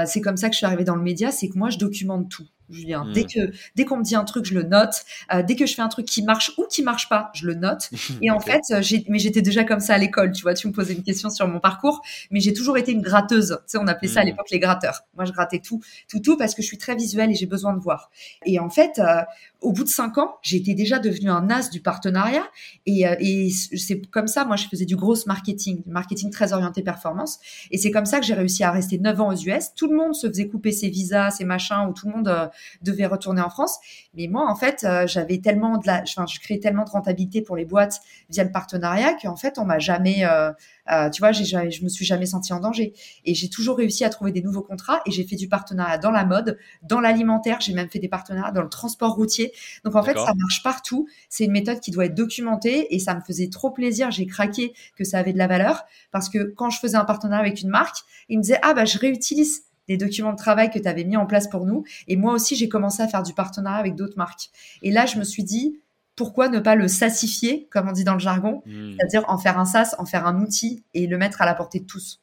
c'est 0.06 0.22
comme 0.22 0.38
ça 0.38 0.48
que 0.48 0.54
je 0.54 0.57
suis 0.57 0.66
arrivée 0.66 0.86
dans 0.86 0.95
le 0.95 1.01
média, 1.01 1.31
c'est 1.31 1.50
que 1.50 1.57
moi, 1.57 1.69
je 1.69 1.80
documente 1.80 2.30
tout. 2.30 2.48
Julien. 2.69 3.05
Dès 3.13 3.23
hmm. 3.23 3.27
que 3.27 3.51
dès 3.75 3.85
qu'on 3.85 3.97
me 3.97 4.03
dit 4.03 4.15
un 4.15 4.23
truc, 4.23 4.45
je 4.45 4.53
le 4.53 4.63
note. 4.63 5.03
Euh, 5.33 5.41
dès 5.41 5.55
que 5.55 5.65
je 5.65 5.73
fais 5.73 5.81
un 5.81 5.87
truc 5.87 6.05
qui 6.05 6.21
marche 6.23 6.51
ou 6.57 6.65
qui 6.69 6.83
marche 6.83 7.07
pas, 7.07 7.31
je 7.33 7.45
le 7.45 7.55
note. 7.55 7.89
Et 8.21 8.29
en 8.29 8.39
fait, 8.39 8.61
euh, 8.71 8.81
j'ai 8.81 9.05
mais 9.07 9.19
j'étais 9.19 9.41
déjà 9.41 9.63
comme 9.63 9.79
ça 9.79 9.93
à 9.93 9.97
l'école. 9.97 10.31
Tu 10.31 10.41
vois, 10.41 10.53
tu 10.53 10.67
me 10.67 10.73
posais 10.73 10.93
une 10.93 11.03
question 11.03 11.29
sur 11.29 11.47
mon 11.47 11.59
parcours, 11.59 12.01
mais 12.31 12.39
j'ai 12.39 12.53
toujours 12.53 12.77
été 12.77 12.91
une 12.91 13.01
gratteuse. 13.01 13.59
Tu 13.61 13.71
sais, 13.71 13.77
on 13.77 13.87
appelait 13.87 14.07
ça 14.07 14.19
à 14.19 14.23
hmm. 14.23 14.27
l'époque 14.27 14.49
les 14.51 14.59
gratteurs. 14.59 15.01
Moi, 15.15 15.25
je 15.25 15.31
grattais 15.31 15.59
tout, 15.59 15.81
tout, 16.09 16.19
tout 16.19 16.37
parce 16.37 16.55
que 16.55 16.61
je 16.61 16.67
suis 16.67 16.77
très 16.77 16.95
visuelle 16.95 17.31
et 17.31 17.35
j'ai 17.35 17.45
besoin 17.45 17.73
de 17.73 17.79
voir. 17.79 18.11
Et 18.45 18.59
en 18.59 18.69
fait, 18.69 18.99
euh, 18.99 19.21
au 19.61 19.71
bout 19.71 19.83
de 19.83 19.89
cinq 19.89 20.17
ans, 20.17 20.35
j'étais 20.41 20.73
déjà 20.73 20.99
devenue 20.99 21.29
un 21.29 21.49
as 21.49 21.69
du 21.69 21.81
partenariat. 21.81 22.47
Et, 22.85 23.05
et 23.19 23.49
c'est 23.49 24.01
comme 24.11 24.27
ça, 24.27 24.45
moi, 24.45 24.55
je 24.55 24.67
faisais 24.67 24.85
du 24.85 24.95
gros 24.95 25.15
marketing, 25.25 25.83
du 25.83 25.89
marketing 25.89 26.31
très 26.31 26.53
orienté 26.53 26.83
performance. 26.83 27.39
Et 27.71 27.77
c'est 27.77 27.91
comme 27.91 28.05
ça 28.05 28.19
que 28.19 28.25
j'ai 28.25 28.33
réussi 28.33 28.63
à 28.63 28.71
rester 28.71 28.99
neuf 28.99 29.19
ans 29.19 29.29
aux 29.29 29.35
US. 29.35 29.73
Tout 29.75 29.87
le 29.87 29.95
monde 29.95 30.13
se 30.13 30.27
faisait 30.27 30.47
couper 30.47 30.71
ses 30.71 30.89
visas, 30.89 31.31
ses 31.31 31.45
machins, 31.45 31.88
ou 31.89 31.93
tout 31.93 32.07
le 32.07 32.13
monde 32.13 32.51
devait 32.81 33.05
retourner 33.05 33.41
en 33.41 33.49
France. 33.49 33.77
Mais 34.13 34.27
moi, 34.27 34.49
en 34.49 34.55
fait, 34.55 34.83
euh, 34.83 35.07
j'avais 35.07 35.39
tellement 35.39 35.77
de 35.77 35.87
la, 35.87 36.03
enfin, 36.03 36.25
je 36.25 36.39
créais 36.39 36.59
tellement 36.59 36.83
de 36.83 36.89
rentabilité 36.89 37.41
pour 37.41 37.55
les 37.55 37.65
boîtes 37.65 38.01
via 38.29 38.43
le 38.43 38.51
partenariat 38.51 39.13
qu'en 39.21 39.35
fait, 39.35 39.57
on 39.57 39.65
m'a 39.65 39.79
jamais, 39.79 40.25
euh, 40.25 40.51
euh, 40.91 41.09
tu 41.09 41.21
vois, 41.21 41.31
je 41.31 41.83
me 41.83 41.89
suis 41.89 42.05
jamais 42.05 42.25
senti 42.25 42.53
en 42.53 42.59
danger. 42.59 42.93
Et 43.25 43.33
j'ai 43.33 43.49
toujours 43.49 43.77
réussi 43.77 44.03
à 44.03 44.09
trouver 44.09 44.31
des 44.31 44.41
nouveaux 44.41 44.61
contrats. 44.61 45.01
Et 45.05 45.11
j'ai 45.11 45.25
fait 45.25 45.35
du 45.35 45.47
partenariat 45.47 45.97
dans 45.97 46.11
la 46.11 46.25
mode, 46.25 46.57
dans 46.83 46.99
l'alimentaire. 46.99 47.61
J'ai 47.61 47.73
même 47.73 47.89
fait 47.89 47.99
des 47.99 48.07
partenariats 48.07 48.51
dans 48.51 48.63
le 48.63 48.69
transport 48.69 49.13
routier. 49.13 49.51
Donc 49.83 49.95
en 49.95 50.03
fait, 50.03 50.17
ça 50.17 50.33
marche 50.35 50.63
partout. 50.63 51.07
C'est 51.29 51.45
une 51.45 51.51
méthode 51.51 51.79
qui 51.79 51.91
doit 51.91 52.05
être 52.05 52.15
documentée. 52.15 52.93
Et 52.95 52.99
ça 52.99 53.15
me 53.15 53.21
faisait 53.21 53.49
trop 53.49 53.71
plaisir. 53.71 54.11
J'ai 54.11 54.25
craqué 54.25 54.73
que 54.95 55.03
ça 55.03 55.19
avait 55.19 55.33
de 55.33 55.37
la 55.37 55.47
valeur 55.47 55.83
parce 56.11 56.29
que 56.29 56.53
quand 56.55 56.69
je 56.69 56.79
faisais 56.79 56.97
un 56.97 57.05
partenariat 57.05 57.45
avec 57.45 57.61
une 57.61 57.69
marque, 57.69 57.97
ils 58.29 58.37
me 58.37 58.43
disaient 58.43 58.59
ah 58.61 58.73
bah 58.73 58.85
je 58.85 58.97
réutilise 58.97 59.63
des 59.88 59.98
documents 59.98 60.32
de 60.32 60.38
travail 60.38 60.70
que 60.70 60.79
tu 60.79 60.88
avais 60.88 61.03
mis 61.03 61.17
en 61.17 61.25
place 61.25 61.50
pour 61.50 61.65
nous. 61.65 61.84
Et 62.08 62.15
moi 62.15 62.34
aussi, 62.34 62.56
j'ai 62.56 62.70
commencé 62.70 63.01
à 63.01 63.08
faire 63.08 63.24
du 63.24 63.34
partenariat 63.34 63.79
avec 63.79 63.96
d'autres 63.96 64.17
marques. 64.17 64.50
Et 64.82 64.91
là, 64.91 65.06
je 65.06 65.17
me 65.17 65.24
suis 65.24 65.44
dit, 65.44 65.79
pourquoi 66.15 66.50
ne 66.50 66.60
pas 66.60 66.75
le 66.75 66.88
sassifier, 66.88 67.67
comme 67.72 67.88
on 67.88 67.91
dit 67.91 68.03
dans 68.03 68.13
le 68.13 68.20
jargon, 68.20 68.63
hmm. 68.65 68.96
c'est-à-dire 68.98 69.24
en 69.29 69.38
faire 69.38 69.60
un 69.60 69.65
SaaS, 69.65 69.96
en 70.00 70.06
faire 70.06 70.25
un 70.25 70.41
outil 70.41 70.84
et 70.94 71.08
le 71.08 71.17
mettre 71.17 71.41
à 71.41 71.46
la 71.46 71.53
portée 71.53 71.79
de 71.79 71.86
tous. 71.86 72.22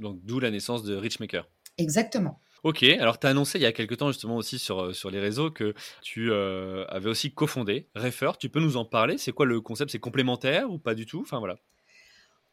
Donc, 0.00 0.18
d'où 0.24 0.40
la 0.40 0.50
naissance 0.50 0.82
de 0.82 0.94
Richmaker. 0.94 1.48
Exactement. 1.78 2.40
Ok, 2.62 2.82
alors 2.82 3.20
tu 3.20 3.26
as 3.26 3.30
annoncé 3.30 3.58
il 3.58 3.62
y 3.62 3.66
a 3.66 3.72
quelques 3.72 3.98
temps 3.98 4.08
justement 4.08 4.36
aussi 4.36 4.58
sur, 4.58 4.86
euh, 4.86 4.92
sur 4.92 5.10
les 5.10 5.20
réseaux 5.20 5.50
que 5.50 5.74
tu 6.02 6.32
euh, 6.32 6.84
avais 6.88 7.08
aussi 7.08 7.32
cofondé 7.32 7.88
Refer. 7.94 8.32
Tu 8.40 8.48
peux 8.48 8.60
nous 8.60 8.76
en 8.76 8.84
parler? 8.84 9.18
C'est 9.18 9.32
quoi 9.32 9.46
le 9.46 9.60
concept? 9.60 9.92
C'est 9.92 10.00
complémentaire 10.00 10.70
ou 10.70 10.78
pas 10.78 10.94
du 10.94 11.06
tout? 11.06 11.20
Enfin 11.20 11.38
voilà. 11.38 11.58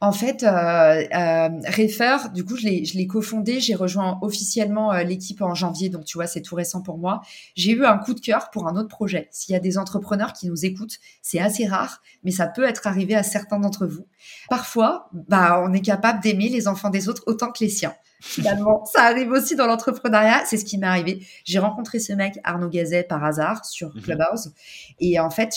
En 0.04 0.12
fait, 0.12 0.42
euh, 0.42 0.48
euh, 0.48 1.48
Refer, 1.66 2.28
du 2.34 2.44
coup, 2.44 2.56
je 2.56 2.66
l'ai 2.66 3.06
cofondé. 3.06 3.58
J'ai 3.58 3.74
rejoint 3.74 4.18
officiellement 4.20 4.92
euh, 4.92 5.02
l'équipe 5.02 5.40
en 5.40 5.54
janvier, 5.54 5.88
donc 5.88 6.04
tu 6.04 6.18
vois, 6.18 6.26
c'est 6.26 6.42
tout 6.42 6.54
récent 6.54 6.82
pour 6.82 6.98
moi. 6.98 7.22
J'ai 7.54 7.70
eu 7.70 7.86
un 7.86 7.96
coup 7.96 8.12
de 8.12 8.20
cœur 8.20 8.50
pour 8.50 8.68
un 8.68 8.76
autre 8.76 8.90
projet. 8.90 9.28
S'il 9.30 9.54
y 9.54 9.56
a 9.56 9.60
des 9.60 9.78
entrepreneurs 9.78 10.34
qui 10.34 10.46
nous 10.46 10.66
écoutent, 10.66 10.98
c'est 11.22 11.38
assez 11.38 11.66
rare, 11.66 12.02
mais 12.22 12.32
ça 12.32 12.46
peut 12.46 12.64
être 12.64 12.86
arrivé 12.86 13.14
à 13.14 13.22
certains 13.22 13.58
d'entre 13.58 13.86
vous. 13.86 14.06
Parfois, 14.50 15.08
bah, 15.14 15.64
on 15.66 15.72
est 15.72 15.80
capable 15.80 16.22
d'aimer 16.22 16.50
les 16.50 16.68
enfants 16.68 16.90
des 16.90 17.08
autres 17.08 17.22
autant 17.24 17.50
que 17.50 17.64
les 17.64 17.70
siens. 17.70 17.94
Finalement, 18.20 18.84
ça 18.84 19.04
arrive 19.04 19.30
aussi 19.30 19.56
dans 19.56 19.66
l'entrepreneuriat. 19.66 20.44
C'est 20.44 20.58
ce 20.58 20.66
qui 20.66 20.76
m'est 20.76 20.86
arrivé. 20.86 21.26
J'ai 21.44 21.60
rencontré 21.60 21.98
ce 21.98 22.12
mec, 22.12 22.38
Arnaud 22.44 22.68
Gazet, 22.68 23.04
par 23.04 23.24
hasard 23.24 23.64
sur 23.64 23.94
mhm. 23.94 24.02
Clubhouse, 24.02 24.52
et 25.00 25.18
en 25.18 25.30
fait, 25.30 25.54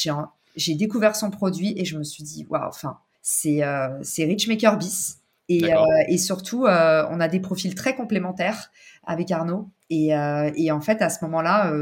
j'ai 0.55 0.75
découvert 0.75 1.17
son 1.17 1.31
produit 1.31 1.73
et 1.75 1.83
je 1.83 1.97
me 1.97 2.03
suis 2.05 2.23
dit, 2.23 2.47
waouh, 2.49 2.63
enfin 2.63 2.97
c'est 3.29 3.61
euh, 3.61 3.99
Richmaker 4.17 4.77
bis. 4.77 5.19
Et, 5.49 5.73
euh, 5.73 5.83
et 6.07 6.17
surtout, 6.17 6.65
euh, 6.65 7.05
on 7.11 7.19
a 7.19 7.27
des 7.27 7.41
profils 7.41 7.75
très 7.75 7.93
complémentaires 7.93 8.71
avec 9.05 9.31
Arnaud. 9.31 9.69
Et, 9.89 10.15
euh, 10.15 10.49
et 10.55 10.71
en 10.71 10.79
fait, 10.79 11.01
à 11.01 11.09
ce 11.09 11.25
moment-là, 11.25 11.73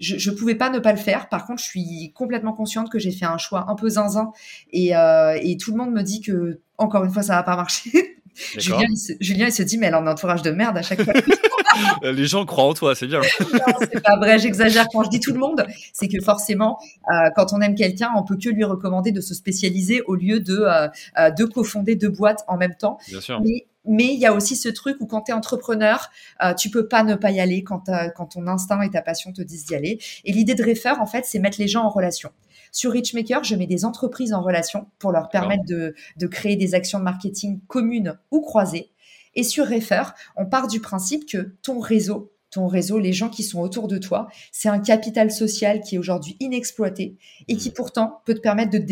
je 0.00 0.30
ne 0.30 0.34
pouvais 0.34 0.56
pas 0.56 0.68
ne 0.68 0.80
pas 0.80 0.90
le 0.90 0.98
faire. 0.98 1.28
Par 1.28 1.46
contre, 1.46 1.62
je 1.62 1.68
suis 1.68 2.12
complètement 2.12 2.52
consciente 2.52 2.90
que 2.90 2.98
j'ai 2.98 3.12
fait 3.12 3.24
un 3.24 3.38
choix 3.38 3.66
un 3.68 3.76
peu 3.76 3.88
zinzin. 3.88 4.32
Et, 4.72 4.88
et 4.90 5.56
tout 5.58 5.70
le 5.70 5.76
monde 5.76 5.92
me 5.92 6.02
dit 6.02 6.22
que, 6.22 6.60
encore 6.76 7.04
une 7.04 7.12
fois, 7.12 7.22
ça 7.22 7.36
va 7.36 7.44
pas 7.44 7.54
marcher. 7.54 8.16
Julien 8.56 8.86
il, 8.88 8.96
se, 8.96 9.12
Julien, 9.20 9.46
il 9.46 9.52
se 9.52 9.62
dit, 9.62 9.78
mais 9.78 9.86
elle 9.86 9.94
a 9.94 9.98
un 9.98 10.06
entourage 10.06 10.42
de 10.42 10.50
merde 10.50 10.76
à 10.76 10.82
chaque 10.82 11.02
fois. 11.02 11.12
Les 12.02 12.26
gens 12.26 12.44
croient 12.44 12.64
en 12.64 12.74
toi, 12.74 12.94
c'est 12.94 13.06
bien. 13.06 13.20
non, 13.40 13.74
c'est 13.80 14.02
pas 14.02 14.16
vrai, 14.16 14.38
j'exagère 14.38 14.86
quand 14.92 15.04
je 15.04 15.10
dis 15.10 15.20
tout 15.20 15.32
le 15.32 15.38
monde. 15.38 15.66
C'est 15.92 16.08
que 16.08 16.20
forcément, 16.22 16.78
euh, 17.12 17.30
quand 17.36 17.52
on 17.52 17.60
aime 17.60 17.74
quelqu'un, 17.74 18.10
on 18.16 18.22
peut 18.22 18.36
que 18.36 18.48
lui 18.48 18.64
recommander 18.64 19.12
de 19.12 19.20
se 19.20 19.34
spécialiser 19.34 20.02
au 20.02 20.14
lieu 20.14 20.40
de, 20.40 20.58
euh, 20.58 20.88
euh 21.18 21.30
de 21.30 21.44
cofonder 21.44 21.94
deux 21.94 22.08
boîtes 22.08 22.44
en 22.48 22.56
même 22.56 22.74
temps. 22.74 22.98
Bien 23.08 23.20
sûr. 23.20 23.40
Mais 23.40 23.66
mais 23.86 24.12
il 24.12 24.20
y 24.20 24.26
a 24.26 24.34
aussi 24.34 24.56
ce 24.56 24.68
truc 24.68 24.98
où 25.00 25.06
quand 25.06 25.22
tu 25.22 25.30
es 25.30 25.34
entrepreneur, 25.34 26.10
euh, 26.42 26.52
tu 26.52 26.68
peux 26.68 26.86
pas 26.86 27.02
ne 27.02 27.14
pas 27.14 27.30
y 27.30 27.40
aller 27.40 27.64
quand, 27.64 27.84
quand 28.14 28.26
ton 28.26 28.46
instinct 28.46 28.82
et 28.82 28.90
ta 28.90 29.00
passion 29.00 29.32
te 29.32 29.40
disent 29.40 29.64
d'y 29.64 29.74
aller. 29.74 29.98
Et 30.26 30.32
l'idée 30.32 30.54
de 30.54 30.62
Refer, 30.62 31.00
en 31.00 31.06
fait, 31.06 31.24
c'est 31.24 31.38
mettre 31.38 31.58
les 31.58 31.66
gens 31.66 31.84
en 31.84 31.88
relation. 31.88 32.30
Sur 32.72 32.92
Richmaker, 32.92 33.44
je 33.44 33.54
mets 33.54 33.66
des 33.66 33.84
entreprises 33.84 34.32
en 34.32 34.42
relation 34.42 34.86
pour 34.98 35.12
leur 35.12 35.28
permettre 35.28 35.64
de, 35.66 35.94
de 36.16 36.26
créer 36.26 36.56
des 36.56 36.74
actions 36.74 36.98
de 36.98 37.04
marketing 37.04 37.60
communes 37.66 38.18
ou 38.30 38.40
croisées. 38.40 38.90
Et 39.34 39.42
sur 39.42 39.68
Refer, 39.68 40.02
on 40.36 40.46
part 40.46 40.66
du 40.66 40.80
principe 40.80 41.28
que 41.28 41.54
ton 41.62 41.78
réseau, 41.78 42.32
ton 42.50 42.66
réseau, 42.66 42.98
les 42.98 43.12
gens 43.12 43.28
qui 43.28 43.42
sont 43.42 43.60
autour 43.60 43.88
de 43.88 43.98
toi, 43.98 44.28
c'est 44.52 44.68
un 44.68 44.80
capital 44.80 45.30
social 45.30 45.80
qui 45.80 45.94
est 45.94 45.98
aujourd'hui 45.98 46.36
inexploité 46.40 47.16
et 47.48 47.56
qui 47.56 47.70
mmh. 47.70 47.74
pourtant 47.74 48.22
peut 48.24 48.34
te 48.34 48.40
permettre 48.40 48.72
de 48.72 48.84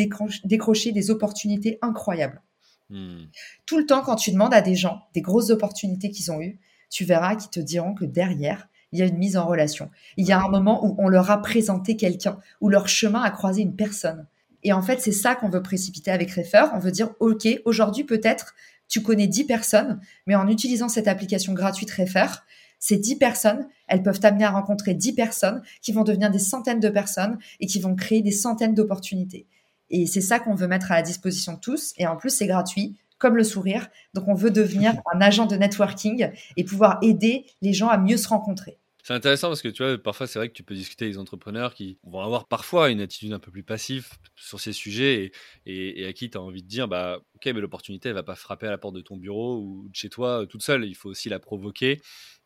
décrocher 0.45 0.93
des 0.93 1.11
opportunités 1.11 1.79
incroyables. 1.83 2.43
Mmh. 2.91 3.25
Tout 3.67 3.79
le 3.79 3.87
temps, 3.87 4.03
quand 4.03 4.17
tu 4.17 4.31
demandes 4.31 4.55
à 4.55 4.61
des 4.61 4.77
gens 4.77 5.03
des 5.13 5.21
grosses 5.21 5.51
opportunités 5.51 6.11
qu'ils 6.11 6.31
ont 6.31 6.41
eues, 6.41 6.61
tu 6.91 7.05
verras 7.05 7.35
qu'ils 7.37 7.51
te 7.51 7.61
diront 7.61 7.95
que 7.95 8.05
derrière, 8.05 8.69
il 8.93 8.99
y 8.99 9.03
a 9.03 9.07
une 9.07 9.19
mise 9.19 9.37
en 9.37 9.47
relation. 9.47 9.91
Il 10.17 10.27
y 10.27 10.33
a 10.33 10.41
un 10.41 10.49
moment 10.49 10.85
où 10.85 10.95
on 10.99 11.09
leur 11.09 11.31
a 11.31 11.41
présenté 11.43 11.97
quelqu'un, 11.97 12.39
où 12.61 12.69
leur 12.69 12.89
chemin 12.89 13.23
a 13.23 13.31
croisé 13.31 13.63
une 13.63 13.77
personne. 13.77 14.27
Et 14.63 14.73
en 14.73 14.83
fait, 14.83 15.01
c'est 15.01 15.13
ça 15.13 15.35
qu'on 15.35 15.49
veut 15.49 15.63
précipiter 15.63 16.11
avec 16.11 16.31
Refer. 16.33 16.65
On 16.75 16.79
veut 16.79 16.91
dire, 16.91 17.11
OK, 17.21 17.47
aujourd'hui, 17.65 18.05
peut-être, 18.05 18.55
tu 18.89 19.03
connais 19.03 19.27
10 19.27 19.45
personnes, 19.45 20.01
mais 20.27 20.35
en 20.35 20.49
utilisant 20.49 20.89
cette 20.89 21.09
application 21.09 21.53
gratuite 21.53 21.91
Refer, 21.91 22.27
ces 22.79 22.97
10 22.97 23.17
personnes, 23.17 23.69
elles 23.87 24.03
peuvent 24.03 24.21
t'amener 24.21 24.45
à 24.45 24.51
rencontrer 24.51 24.95
10 24.95 25.13
personnes 25.15 25.63
qui 25.83 25.93
vont 25.93 26.05
devenir 26.05 26.31
des 26.31 26.39
centaines 26.39 26.81
de 26.81 26.89
personnes 26.89 27.39
et 27.61 27.67
qui 27.67 27.81
vont 27.81 27.95
créer 27.95 28.23
des 28.23 28.33
centaines 28.33 28.75
d'opportunités. 28.75 29.47
Et 29.91 30.07
c'est 30.07 30.21
ça 30.21 30.39
qu'on 30.39 30.55
veut 30.55 30.69
mettre 30.69 30.93
à 30.93 30.97
la 30.97 31.03
disposition 31.03 31.55
de 31.55 31.61
tous. 31.61 31.93
Et 31.97 32.07
en 32.07 32.17
plus, 32.17 32.31
c'est 32.31 32.47
gratuit, 32.47 32.97
comme 33.19 33.37
le 33.37 33.45
sourire. 33.45 33.89
Donc, 34.15 34.29
on 34.29 34.35
veut 34.35 34.51
devenir 34.51 34.95
un 35.13 35.21
agent 35.21 35.47
de 35.47 35.57
networking 35.57 36.31
et 36.57 36.65
pouvoir 36.65 36.99
aider 37.03 37.47
les 37.63 37.73
gens 37.73 37.89
à 37.89 37.99
mieux 37.99 38.17
se 38.17 38.29
rencontrer. 38.29 38.79
C'est 39.09 39.15
intéressant 39.15 39.49
parce 39.49 39.63
que 39.63 39.69
tu 39.69 39.83
vois, 39.83 39.97
parfois 39.97 40.27
c'est 40.27 40.39
vrai 40.39 40.51
que 40.51 40.53
tu 40.53 40.63
peux 40.63 40.75
discuter 40.75 41.07
avec 41.07 41.15
des 41.15 41.19
entrepreneurs 41.19 41.73
qui 41.73 41.99
vont 42.03 42.21
avoir 42.21 42.47
parfois 42.47 42.91
une 42.91 43.01
attitude 43.01 43.33
un 43.33 43.39
peu 43.39 43.51
plus 43.51 43.63
passive 43.63 44.07
sur 44.37 44.61
ces 44.61 44.75
sujets 44.75 45.33
et, 45.65 46.05
à 46.07 46.13
qui 46.13 46.29
tu 46.29 46.37
as 46.37 46.43
envie 46.43 46.63
de 46.63 46.69
dire 46.69 46.89
bah 46.89 47.23
ok, 47.35 47.47
mais 47.47 47.55
l'opportunité 47.55 48.11
elle 48.11 48.17
va 48.17 48.23
pas 48.23 48.35
frapper 48.35 48.67
à 48.67 48.71
la 48.71 48.77
porte 48.77 48.95
de 48.95 49.01
ton 49.01 49.17
bureau 49.17 49.61
ou 49.61 49.89
de 49.89 49.95
chez 49.95 50.11
toi 50.11 50.43
euh, 50.43 50.45
toute 50.45 50.63
seule, 50.63 50.85
il 50.85 50.95
faut 50.95 51.09
aussi 51.09 51.31
la 51.31 51.39
provoquer. 51.39 52.03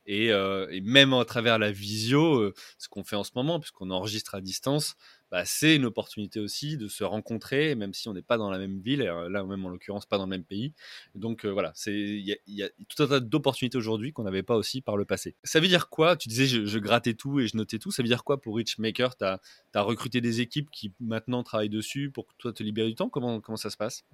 Et, 0.07 0.31
euh, 0.31 0.69
et 0.71 0.81
même 0.81 1.13
à 1.15 1.25
travers 1.25 1.59
la 1.59 1.73
visio, 1.73 2.37
euh, 2.37 2.55
ce 2.79 2.89
qu'on 2.89 3.03
fait 3.03 3.17
en 3.17 3.25
ce 3.25 3.33
moment, 3.35 3.59
puisqu'on 3.59 3.91
enregistre 3.91 4.37
à 4.37 4.41
distance, 4.41 4.95
bah, 5.33 5.47
c'est 5.47 5.77
une 5.77 5.87
opportunité 5.87 6.41
aussi 6.41 6.77
de 6.77 6.89
se 6.89 7.05
rencontrer, 7.05 7.75
même 7.75 7.95
si 7.95 8.07
on 8.07 8.13
n'est 8.13 8.21
pas 8.21 8.37
dans 8.37 8.51
la 8.51 8.59
même 8.59 8.81
ville, 8.81 9.01
euh, 9.01 9.31
là 9.31 9.43
même 9.43 9.65
en 9.65 9.71
l'occurrence 9.71 10.05
pas 10.05 10.19
dans 10.19 10.27
le 10.27 10.31
même 10.31 10.45
pays. 10.45 10.75
Donc 11.15 11.47
euh, 11.47 11.49
voilà, 11.49 11.73
il 11.87 12.39
y, 12.47 12.63
a 12.63 12.69
tout 12.87 13.03
un 13.03 13.07
tas 13.07 13.19
d'opportunités 13.19 13.79
aujourd'hui 13.79 14.13
qu'on 14.13 14.25
n'avait 14.25 14.43
pas 14.43 14.57
aussi 14.57 14.83
par 14.83 14.99
le 14.99 15.07
passé. 15.07 15.35
Ça 15.43 15.59
veut 15.59 15.69
dire 15.69 15.89
quoi? 15.89 16.17
Tu 16.17 16.29
disais 16.29 16.47
je, 16.47 16.79
grattais 16.79 17.15
tout 17.15 17.41
et 17.41 17.49
je 17.49 17.57
notais 17.57 17.79
tout. 17.79 17.91
Ça 17.91 18.03
veut 18.03 18.09
dire 18.09 18.25
quoi 18.25 18.43
pour 18.43 18.57
Richmaker 18.57 19.17
Tu 19.17 19.25
as, 19.25 19.41
recruté 19.75 20.21
des 20.21 20.43
équipes 20.43 20.71
qui 20.71 20.93
maintenant 21.01 21.43
travaillent 21.43 21.71
dessus 21.71 22.11
pour 22.11 22.27
que 22.27 22.35
toi 22.37 22.53
te 22.53 22.63
libérer 22.63 22.89
du 22.89 22.95
temps? 22.95 23.09
Comment, 23.09 23.41
comment 23.41 23.57
ça 23.57 23.71
se 23.71 23.79
passe? 23.79 24.05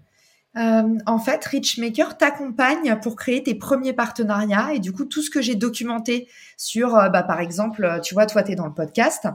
Euh, 0.56 0.98
en 1.06 1.18
fait, 1.18 1.44
Richmaker 1.44 2.16
t'accompagne 2.16 2.98
pour 3.00 3.16
créer 3.16 3.42
tes 3.42 3.54
premiers 3.54 3.92
partenariats 3.92 4.72
et 4.72 4.78
du 4.78 4.92
coup 4.92 5.04
tout 5.04 5.22
ce 5.22 5.30
que 5.30 5.42
j'ai 5.42 5.54
documenté 5.54 6.28
sur, 6.56 6.96
euh, 6.96 7.08
bah, 7.10 7.22
par 7.22 7.40
exemple, 7.40 7.84
euh, 7.84 8.00
tu 8.00 8.14
vois, 8.14 8.26
toi 8.26 8.42
tu 8.42 8.52
es 8.52 8.54
dans 8.54 8.66
le 8.66 8.74
podcast, 8.74 9.28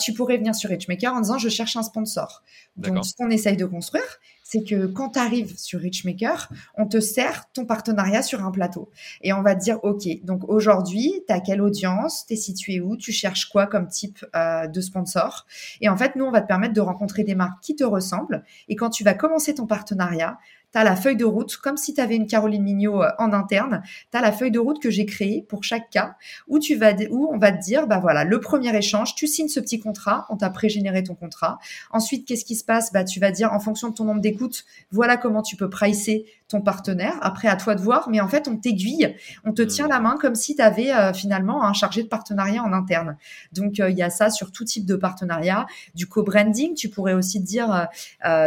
tu 0.00 0.14
pourrais 0.14 0.38
venir 0.38 0.54
sur 0.54 0.70
Richmaker 0.70 1.12
en 1.12 1.20
disant 1.20 1.38
je 1.38 1.48
cherche 1.48 1.76
un 1.76 1.82
sponsor. 1.82 2.42
Donc 2.76 3.04
ce 3.04 3.14
qu'on 3.14 3.30
essaye 3.30 3.56
de 3.56 3.66
construire, 3.66 4.20
c'est 4.54 4.62
que 4.62 4.86
quand 4.86 5.10
tu 5.10 5.18
arrives 5.18 5.58
sur 5.58 5.80
Richmaker, 5.80 6.48
on 6.76 6.86
te 6.86 7.00
sert 7.00 7.50
ton 7.52 7.66
partenariat 7.66 8.22
sur 8.22 8.44
un 8.44 8.52
plateau. 8.52 8.88
Et 9.20 9.32
on 9.32 9.42
va 9.42 9.56
te 9.56 9.64
dire, 9.64 9.82
OK, 9.82 10.06
donc 10.22 10.48
aujourd'hui, 10.48 11.24
tu 11.26 11.32
as 11.32 11.40
quelle 11.40 11.60
audience, 11.60 12.24
tu 12.24 12.34
es 12.34 12.36
situé 12.36 12.80
où, 12.80 12.96
tu 12.96 13.10
cherches 13.10 13.46
quoi 13.46 13.66
comme 13.66 13.88
type 13.88 14.24
euh, 14.36 14.68
de 14.68 14.80
sponsor? 14.80 15.44
Et 15.80 15.88
en 15.88 15.96
fait, 15.96 16.14
nous, 16.14 16.24
on 16.24 16.30
va 16.30 16.40
te 16.40 16.46
permettre 16.46 16.72
de 16.72 16.80
rencontrer 16.80 17.24
des 17.24 17.34
marques 17.34 17.60
qui 17.62 17.74
te 17.74 17.82
ressemblent. 17.82 18.44
Et 18.68 18.76
quand 18.76 18.90
tu 18.90 19.02
vas 19.02 19.14
commencer 19.14 19.56
ton 19.56 19.66
partenariat, 19.66 20.38
tu 20.74 20.78
as 20.80 20.84
la 20.84 20.96
feuille 20.96 21.16
de 21.16 21.24
route, 21.24 21.56
comme 21.56 21.76
si 21.76 21.94
tu 21.94 22.00
avais 22.00 22.16
une 22.16 22.26
Caroline 22.26 22.64
Mignot 22.64 23.02
euh, 23.02 23.10
en 23.18 23.32
interne, 23.32 23.82
tu 24.10 24.18
as 24.18 24.20
la 24.20 24.32
feuille 24.32 24.50
de 24.50 24.58
route 24.58 24.82
que 24.82 24.90
j'ai 24.90 25.06
créée 25.06 25.46
pour 25.48 25.62
chaque 25.62 25.88
cas, 25.88 26.16
où, 26.48 26.58
tu 26.58 26.74
vas, 26.74 26.92
où 27.10 27.28
on 27.32 27.38
va 27.38 27.52
te 27.52 27.62
dire, 27.62 27.86
bah 27.86 28.00
voilà, 28.00 28.24
le 28.24 28.40
premier 28.40 28.76
échange, 28.76 29.14
tu 29.14 29.28
signes 29.28 29.48
ce 29.48 29.60
petit 29.60 29.78
contrat, 29.78 30.26
on 30.30 30.36
t'a 30.36 30.50
pré-généré 30.50 31.04
ton 31.04 31.14
contrat. 31.14 31.58
Ensuite, 31.92 32.26
qu'est-ce 32.26 32.44
qui 32.44 32.56
se 32.56 32.64
passe? 32.64 32.92
Bah, 32.92 33.04
Tu 33.04 33.20
vas 33.20 33.30
dire, 33.30 33.52
en 33.52 33.60
fonction 33.60 33.88
de 33.88 33.94
ton 33.94 34.04
nombre 34.04 34.20
d'écoutes, 34.20 34.64
voilà 34.90 35.16
comment 35.16 35.42
tu 35.42 35.56
peux 35.56 35.70
pricer 35.70 36.26
ton 36.54 36.62
partenaire. 36.62 37.14
Après, 37.20 37.48
à 37.48 37.56
toi 37.56 37.74
de 37.74 37.80
voir, 37.80 38.08
mais 38.08 38.20
en 38.20 38.28
fait, 38.28 38.48
on 38.48 38.56
t'aiguille, 38.56 39.16
on 39.44 39.52
te 39.52 39.62
tient 39.62 39.88
la 39.88 40.00
main 40.00 40.16
comme 40.20 40.34
si 40.34 40.54
tu 40.54 40.62
avais 40.62 40.94
euh, 40.94 41.12
finalement 41.12 41.64
un 41.64 41.72
chargé 41.72 42.02
de 42.02 42.08
partenariat 42.08 42.62
en 42.62 42.72
interne. 42.72 43.16
Donc, 43.52 43.80
euh, 43.80 43.90
il 43.90 43.96
y 43.96 44.02
a 44.02 44.10
ça 44.10 44.30
sur 44.30 44.52
tout 44.52 44.64
type 44.64 44.86
de 44.86 44.96
partenariat. 44.96 45.66
Du 45.94 46.06
co-branding, 46.06 46.74
tu 46.74 46.88
pourrais 46.88 47.14
aussi 47.14 47.40
dire, 47.40 47.88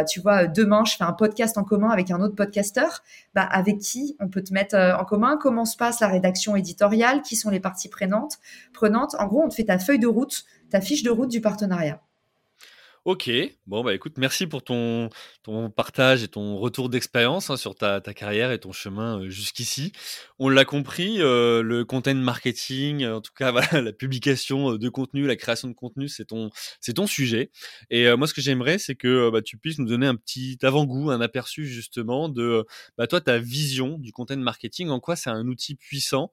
tu 0.08 0.20
vois, 0.20 0.46
demain, 0.46 0.84
je 0.84 0.96
fais 0.96 1.04
un 1.04 1.12
podcast 1.12 1.58
en 1.58 1.64
commun 1.64 1.90
avec 1.90 2.10
un 2.10 2.20
autre 2.20 2.34
podcasteur, 2.34 3.02
bah, 3.34 3.42
avec 3.42 3.78
qui 3.78 4.16
on 4.20 4.28
peut 4.28 4.42
te 4.42 4.52
mettre 4.52 4.74
euh, 4.74 4.96
en 4.96 5.04
commun, 5.04 5.38
comment 5.40 5.64
se 5.64 5.76
passe 5.76 6.00
la 6.00 6.08
rédaction 6.08 6.56
éditoriale, 6.56 7.22
qui 7.22 7.36
sont 7.36 7.50
les 7.50 7.60
parties 7.60 7.88
prenantes. 7.88 8.38
prenantes? 8.72 9.14
En 9.18 9.26
gros, 9.26 9.42
on 9.44 9.48
te 9.48 9.54
fait 9.54 9.64
ta 9.64 9.78
feuille 9.78 9.98
de 9.98 10.06
route, 10.06 10.44
ta 10.70 10.80
fiche 10.80 11.02
de 11.02 11.10
route 11.10 11.30
du 11.30 11.40
partenariat. 11.40 12.00
Ok, 13.04 13.30
bon 13.66 13.84
bah 13.84 13.94
écoute, 13.94 14.14
merci 14.18 14.46
pour 14.46 14.62
ton, 14.62 15.08
ton 15.44 15.70
partage 15.70 16.24
et 16.24 16.28
ton 16.28 16.58
retour 16.58 16.88
d'expérience 16.88 17.48
hein, 17.48 17.56
sur 17.56 17.74
ta, 17.76 18.00
ta, 18.00 18.12
carrière 18.12 18.50
et 18.50 18.58
ton 18.58 18.72
chemin 18.72 19.20
euh, 19.20 19.30
jusqu'ici. 19.30 19.92
On 20.38 20.48
l'a 20.48 20.64
compris, 20.64 21.22
euh, 21.22 21.62
le 21.62 21.84
content 21.84 22.14
marketing, 22.16 23.06
en 23.06 23.20
tout 23.20 23.32
cas 23.34 23.50
voilà, 23.52 23.80
la 23.80 23.92
publication 23.92 24.72
euh, 24.72 24.78
de 24.78 24.88
contenu, 24.88 25.26
la 25.26 25.36
création 25.36 25.68
de 25.68 25.74
contenu, 25.74 26.08
c'est 26.08 26.26
ton, 26.26 26.50
c'est 26.80 26.94
ton 26.94 27.06
sujet. 27.06 27.50
Et 27.88 28.12
moi, 28.16 28.26
ce 28.26 28.34
que 28.34 28.40
j'aimerais, 28.40 28.78
c'est 28.78 28.96
que 28.96 29.30
bah, 29.30 29.42
tu 29.42 29.58
puisses 29.58 29.78
nous 29.78 29.86
donner 29.86 30.06
un 30.06 30.16
petit 30.16 30.58
avant-goût, 30.62 31.10
un 31.10 31.20
aperçu 31.20 31.66
justement 31.66 32.28
de 32.28 32.66
bah, 32.96 33.06
toi 33.06 33.20
ta 33.20 33.38
vision 33.38 33.96
du 33.98 34.12
content 34.12 34.36
marketing, 34.36 34.88
en 34.88 35.00
quoi 35.00 35.14
c'est 35.14 35.30
un 35.30 35.46
outil 35.46 35.76
puissant 35.76 36.32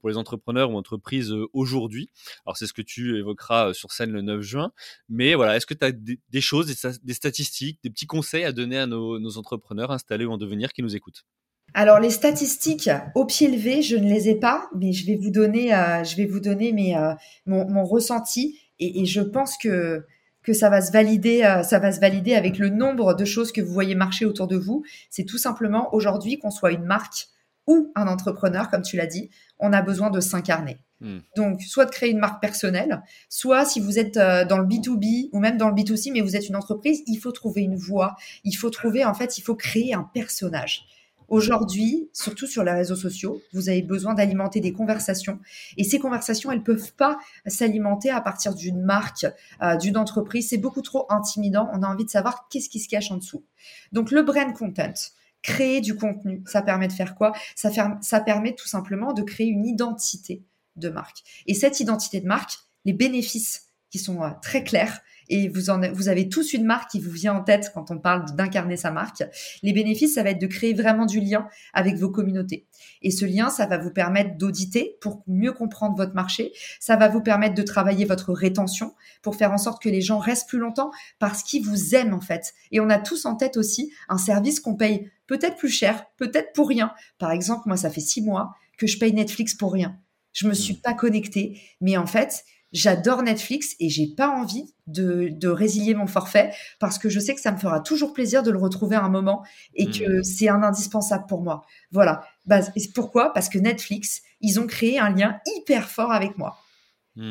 pour 0.00 0.10
les 0.10 0.16
entrepreneurs 0.16 0.70
ou 0.70 0.76
entreprises 0.76 1.32
aujourd'hui. 1.52 2.10
Alors 2.44 2.56
c'est 2.56 2.66
ce 2.66 2.72
que 2.72 2.82
tu 2.82 3.18
évoqueras 3.18 3.72
sur 3.74 3.92
scène 3.92 4.12
le 4.12 4.22
9 4.22 4.40
juin, 4.42 4.72
mais 5.08 5.34
voilà, 5.34 5.56
est-ce 5.56 5.66
que 5.66 5.74
tu 5.74 5.84
as 5.84 5.92
des, 6.00 6.40
choses, 6.40 6.66
des, 7.02 7.14
statistiques, 7.14 7.78
des 7.82 7.90
petits 7.90 8.06
conseils 8.06 8.44
à 8.44 8.52
donner 8.52 8.78
à 8.78 8.86
nos, 8.86 9.36
entrepreneurs 9.36 9.90
installés 9.90 10.24
ou 10.24 10.32
en 10.32 10.38
devenir 10.38 10.72
qui 10.72 10.82
nous 10.82 10.96
écoutent 10.96 11.24
alors 11.72 12.00
les 12.00 12.10
statistiques 12.10 12.90
au 13.14 13.26
pied 13.26 13.46
levé, 13.46 13.80
je 13.80 13.94
ne 13.94 14.08
les 14.08 14.28
ai 14.28 14.34
pas, 14.34 14.68
mais 14.74 14.92
je 14.92 15.06
vais 15.06 15.14
vous 15.14 15.30
donner, 15.30 15.72
euh, 15.72 16.02
je 16.02 16.16
vais 16.16 16.26
vous 16.26 16.40
donner 16.40 16.96
euh, 16.96 17.14
mon, 17.46 17.84
ressenti 17.84 18.58
et, 18.80 19.06
je 19.06 19.20
pense 19.20 19.56
que 19.56 20.04
que 20.42 20.52
ça 20.52 20.68
va 20.68 20.80
se 20.80 20.90
valider, 20.90 21.44
euh, 21.44 21.62
ça 21.62 21.78
va 21.78 21.92
se 21.92 22.00
valider 22.00 22.34
avec 22.34 22.58
le 22.58 22.70
nombre 22.70 23.14
de 23.14 23.24
choses 23.24 23.52
que 23.52 23.60
vous 23.60 23.72
voyez 23.72 23.94
marcher 23.94 24.24
autour 24.24 24.48
de 24.48 24.56
vous. 24.56 24.82
C'est 25.10 25.24
tout 25.24 25.38
simplement 25.38 25.94
aujourd'hui 25.94 26.38
qu'on 26.38 26.50
soit 26.50 26.72
une 26.72 26.84
marque 26.84 27.28
ou 27.66 27.92
un 27.94 28.08
entrepreneur, 28.08 28.68
comme 28.70 28.82
tu 28.82 28.96
l'as 28.96 29.06
dit, 29.06 29.30
on 29.58 29.72
a 29.72 29.82
besoin 29.82 30.10
de 30.10 30.18
s'incarner. 30.20 30.78
Hmm. 31.00 31.20
Donc, 31.34 31.62
soit 31.62 31.86
de 31.86 31.90
créer 31.90 32.10
une 32.10 32.18
marque 32.18 32.40
personnelle, 32.40 33.02
soit 33.28 33.64
si 33.64 33.80
vous 33.80 33.98
êtes 33.98 34.16
euh, 34.18 34.44
dans 34.44 34.58
le 34.58 34.66
B2B 34.66 35.30
ou 35.32 35.38
même 35.38 35.56
dans 35.56 35.68
le 35.68 35.74
B2C, 35.74 36.12
mais 36.12 36.20
vous 36.20 36.36
êtes 36.36 36.48
une 36.48 36.56
entreprise, 36.56 37.02
il 37.06 37.16
faut 37.16 37.32
trouver 37.32 37.62
une 37.62 37.76
voie. 37.76 38.16
Il 38.44 38.52
faut 38.52 38.70
trouver, 38.70 39.04
en 39.04 39.14
fait, 39.14 39.38
il 39.38 39.42
faut 39.42 39.54
créer 39.54 39.94
un 39.94 40.02
personnage. 40.02 40.86
Aujourd'hui, 41.28 42.10
surtout 42.12 42.48
sur 42.48 42.64
les 42.64 42.72
réseaux 42.72 42.96
sociaux, 42.96 43.40
vous 43.52 43.68
avez 43.68 43.82
besoin 43.82 44.14
d'alimenter 44.14 44.60
des 44.60 44.72
conversations. 44.72 45.38
Et 45.76 45.84
ces 45.84 46.00
conversations, 46.00 46.50
elles 46.50 46.64
peuvent 46.64 46.92
pas 46.94 47.18
s'alimenter 47.46 48.10
à 48.10 48.20
partir 48.20 48.52
d'une 48.52 48.82
marque, 48.82 49.26
euh, 49.62 49.76
d'une 49.76 49.96
entreprise. 49.96 50.48
C'est 50.48 50.58
beaucoup 50.58 50.82
trop 50.82 51.06
intimidant. 51.08 51.70
On 51.72 51.84
a 51.84 51.86
envie 51.86 52.04
de 52.04 52.10
savoir 52.10 52.48
qu'est-ce 52.50 52.68
qui 52.68 52.80
se 52.80 52.88
cache 52.88 53.12
en 53.12 53.16
dessous. 53.16 53.44
Donc, 53.92 54.10
le 54.10 54.22
brand 54.22 54.52
content, 54.52 54.92
créer 55.40 55.80
du 55.80 55.94
contenu, 55.94 56.42
ça 56.46 56.62
permet 56.62 56.88
de 56.88 56.92
faire 56.92 57.14
quoi? 57.14 57.32
Ça 57.54 58.20
permet 58.20 58.54
tout 58.56 58.68
simplement 58.68 59.12
de 59.12 59.22
créer 59.22 59.46
une 59.46 59.64
identité 59.64 60.42
de 60.76 60.88
marque. 60.88 61.18
Et 61.46 61.54
cette 61.54 61.80
identité 61.80 62.20
de 62.20 62.26
marque, 62.26 62.58
les 62.84 62.92
bénéfices 62.92 63.68
qui 63.90 63.98
sont 63.98 64.22
euh, 64.22 64.30
très 64.42 64.64
clairs, 64.64 65.00
et 65.30 65.48
vous, 65.48 65.72
vous 65.94 66.08
avez 66.08 66.28
tous 66.28 66.52
une 66.52 66.64
marque 66.64 66.90
qui 66.90 67.00
vous 67.00 67.10
vient 67.10 67.34
en 67.34 67.42
tête 67.42 67.70
quand 67.72 67.90
on 67.90 67.98
parle 67.98 68.24
d'incarner 68.34 68.76
sa 68.76 68.90
marque, 68.90 69.22
les 69.62 69.72
bénéfices, 69.72 70.14
ça 70.14 70.22
va 70.24 70.30
être 70.30 70.40
de 70.40 70.46
créer 70.46 70.74
vraiment 70.74 71.06
du 71.06 71.20
lien 71.20 71.48
avec 71.72 71.96
vos 71.96 72.10
communautés. 72.10 72.66
Et 73.00 73.12
ce 73.12 73.24
lien, 73.24 73.48
ça 73.48 73.66
va 73.66 73.78
vous 73.78 73.92
permettre 73.92 74.36
d'auditer 74.36 74.98
pour 75.00 75.22
mieux 75.28 75.52
comprendre 75.52 75.96
votre 75.96 76.14
marché. 76.14 76.52
Ça 76.80 76.96
va 76.96 77.08
vous 77.08 77.22
permettre 77.22 77.54
de 77.54 77.62
travailler 77.62 78.04
votre 78.04 78.32
rétention 78.32 78.94
pour 79.22 79.36
faire 79.36 79.52
en 79.52 79.58
sorte 79.58 79.80
que 79.80 79.88
les 79.88 80.00
gens 80.00 80.18
restent 80.18 80.48
plus 80.48 80.58
longtemps 80.58 80.90
parce 81.20 81.44
qu'ils 81.44 81.64
vous 81.64 81.94
aiment 81.94 82.14
en 82.14 82.20
fait. 82.20 82.52
Et 82.72 82.80
on 82.80 82.90
a 82.90 82.98
tous 82.98 83.24
en 83.24 83.36
tête 83.36 83.56
aussi 83.56 83.92
un 84.08 84.18
service 84.18 84.58
qu'on 84.58 84.74
paye 84.74 85.10
peut-être 85.28 85.56
plus 85.56 85.70
cher, 85.70 86.06
peut-être 86.16 86.52
pour 86.54 86.68
rien. 86.68 86.92
Par 87.18 87.30
exemple, 87.30 87.62
moi, 87.66 87.76
ça 87.76 87.90
fait 87.90 88.00
six 88.00 88.20
mois 88.20 88.56
que 88.76 88.88
je 88.88 88.98
paye 88.98 89.12
Netflix 89.12 89.54
pour 89.54 89.72
rien. 89.72 89.96
Je 90.32 90.46
me 90.46 90.54
suis 90.54 90.74
mmh. 90.74 90.80
pas 90.82 90.94
connectée, 90.94 91.60
mais 91.80 91.96
en 91.96 92.06
fait, 92.06 92.44
j'adore 92.72 93.22
Netflix 93.22 93.74
et 93.80 93.88
j'ai 93.88 94.06
pas 94.06 94.28
envie 94.28 94.74
de, 94.86 95.28
de, 95.32 95.48
résilier 95.48 95.94
mon 95.94 96.06
forfait 96.06 96.52
parce 96.78 96.98
que 96.98 97.08
je 97.08 97.18
sais 97.18 97.34
que 97.34 97.40
ça 97.40 97.52
me 97.52 97.58
fera 97.58 97.80
toujours 97.80 98.12
plaisir 98.12 98.42
de 98.42 98.50
le 98.50 98.58
retrouver 98.58 98.96
à 98.96 99.02
un 99.02 99.08
moment 99.08 99.42
et 99.74 99.86
que 99.86 100.20
mmh. 100.20 100.24
c'est 100.24 100.48
un 100.48 100.62
indispensable 100.62 101.26
pour 101.28 101.42
moi. 101.42 101.62
Voilà. 101.90 102.22
Bah, 102.46 102.60
pourquoi? 102.94 103.32
Parce 103.32 103.48
que 103.48 103.58
Netflix, 103.58 104.22
ils 104.40 104.60
ont 104.60 104.66
créé 104.66 104.98
un 104.98 105.10
lien 105.10 105.38
hyper 105.56 105.90
fort 105.90 106.12
avec 106.12 106.38
moi. 106.38 106.56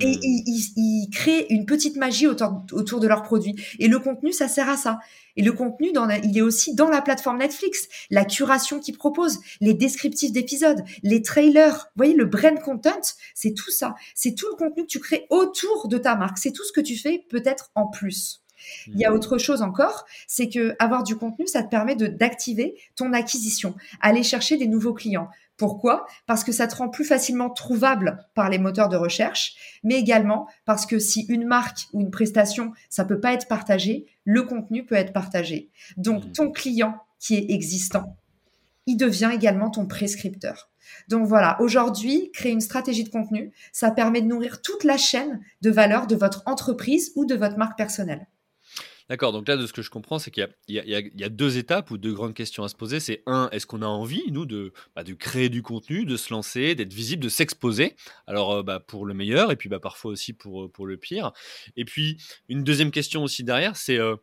Et 0.01 0.17
mmh. 0.17 0.19
ils, 0.21 0.73
ils, 0.75 1.09
créent 1.09 1.47
une 1.49 1.65
petite 1.65 1.95
magie 1.95 2.27
autour, 2.27 2.63
autour 2.73 2.99
de 2.99 3.07
leurs 3.07 3.23
produits. 3.23 3.55
Et 3.79 3.87
le 3.87 3.99
contenu, 3.99 4.31
ça 4.31 4.47
sert 4.47 4.69
à 4.69 4.77
ça. 4.77 4.99
Et 5.35 5.41
le 5.41 5.51
contenu, 5.51 5.91
dans 5.91 6.07
il 6.09 6.37
est 6.37 6.41
aussi 6.41 6.75
dans 6.75 6.89
la 6.89 7.01
plateforme 7.01 7.39
Netflix. 7.39 7.87
La 8.09 8.25
curation 8.25 8.79
qu'ils 8.79 8.97
proposent, 8.97 9.39
les 9.61 9.73
descriptifs 9.73 10.31
d'épisodes, 10.31 10.83
les 11.01 11.21
trailers. 11.21 11.89
Vous 11.95 12.03
voyez, 12.03 12.13
le 12.13 12.25
brand 12.25 12.59
content, 12.59 13.01
c'est 13.33 13.53
tout 13.53 13.71
ça. 13.71 13.95
C'est 14.13 14.35
tout 14.35 14.47
le 14.49 14.55
contenu 14.55 14.83
que 14.83 14.89
tu 14.89 14.99
crées 14.99 15.25
autour 15.29 15.87
de 15.87 15.97
ta 15.97 16.15
marque. 16.15 16.37
C'est 16.37 16.51
tout 16.51 16.63
ce 16.63 16.71
que 16.71 16.81
tu 16.81 16.95
fais 16.95 17.25
peut-être 17.29 17.71
en 17.75 17.87
plus. 17.87 18.41
Il 18.87 18.99
y 18.99 19.05
a 19.05 19.11
mmh. 19.11 19.15
autre 19.15 19.37
chose 19.37 19.61
encore, 19.61 20.05
c'est 20.27 20.49
que 20.49 20.75
avoir 20.79 21.03
du 21.03 21.15
contenu, 21.15 21.47
ça 21.47 21.63
te 21.63 21.69
permet 21.69 21.95
de 21.95 22.07
d'activer 22.07 22.75
ton 22.95 23.13
acquisition, 23.13 23.73
aller 24.01 24.21
chercher 24.21 24.57
des 24.57 24.67
nouveaux 24.67 24.93
clients. 24.93 25.29
Pourquoi? 25.59 26.07
Parce 26.25 26.45
que 26.45 26.53
ça 26.53 26.67
te 26.67 26.77
rend 26.77 26.87
plus 26.87 27.03
facilement 27.03 27.49
trouvable 27.49 28.25
par 28.33 28.49
les 28.49 28.59
moteurs 28.59 28.87
de 28.87 28.95
recherche, 28.95 29.79
mais 29.83 29.95
également 29.95 30.47
parce 30.63 30.85
que 30.85 30.99
si 30.99 31.25
une 31.27 31.45
marque 31.45 31.81
ou 31.91 31.99
une 31.99 32.11
prestation, 32.11 32.71
ça 32.89 33.03
peut 33.03 33.19
pas 33.19 33.33
être 33.33 33.49
partagé, 33.49 34.07
le 34.23 34.43
contenu 34.43 34.85
peut 34.85 34.95
être 34.95 35.11
partagé. 35.11 35.69
Donc 35.97 36.23
mmh. 36.23 36.31
ton 36.31 36.51
client 36.51 36.95
qui 37.19 37.35
est 37.35 37.51
existant, 37.51 38.15
il 38.87 38.95
devient 38.95 39.31
également 39.33 39.69
ton 39.69 39.85
prescripteur. 39.85 40.69
Donc 41.09 41.27
voilà, 41.27 41.57
aujourd'hui, 41.59 42.31
créer 42.33 42.53
une 42.53 42.61
stratégie 42.61 43.03
de 43.03 43.09
contenu, 43.09 43.51
ça 43.73 43.91
permet 43.91 44.21
de 44.21 44.27
nourrir 44.27 44.61
toute 44.61 44.85
la 44.85 44.95
chaîne 44.97 45.41
de 45.61 45.69
valeur 45.69 46.07
de 46.07 46.15
votre 46.15 46.41
entreprise 46.45 47.11
ou 47.17 47.25
de 47.25 47.35
votre 47.35 47.57
marque 47.57 47.77
personnelle. 47.77 48.27
D'accord, 49.09 49.31
donc 49.31 49.47
là, 49.47 49.57
de 49.57 49.65
ce 49.65 49.73
que 49.73 49.81
je 49.81 49.89
comprends, 49.89 50.19
c'est 50.19 50.29
qu'il 50.29 50.47
y, 50.67 51.23
a 51.23 51.29
deux 51.29 51.57
étapes 51.57 51.89
ou 51.89 51.97
deux 51.97 52.13
grandes 52.13 52.35
questions 52.35 52.63
à 52.63 52.69
se 52.69 52.75
poser. 52.75 52.99
C'est 52.99 53.23
un, 53.25 53.49
est-ce 53.51 53.65
qu'on 53.65 53.81
a 53.81 53.87
envie, 53.87 54.23
nous, 54.31 54.45
de, 54.45 54.71
bah, 54.95 55.03
créer 55.17 55.49
du 55.49 55.63
contenu, 55.63 56.05
de 56.05 56.15
se 56.15 56.31
lancer, 56.31 56.75
d'être 56.75 56.93
visible, 56.93 57.23
de 57.23 57.29
s'exposer? 57.29 57.95
Alors, 58.27 58.51
euh, 58.51 58.63
bah, 58.63 58.79
pour 58.79 59.07
le 59.07 59.15
meilleur 59.15 59.51
et 59.51 59.55
puis 59.55 59.67
bah, 59.67 59.79
parfois 59.79 60.11
aussi 60.11 60.33
pour, 60.33 60.65
euh, 60.65 60.69
pour 60.69 60.85
le 60.85 60.97
pire. 60.97 61.31
Et 61.75 61.85
puis, 61.85 62.21
une 62.49 62.63
deuxième 62.63 62.91
question 62.91 63.23
aussi 63.23 63.43
derrière, 63.43 63.75
c'est 63.75 63.97
euh, 63.97 64.15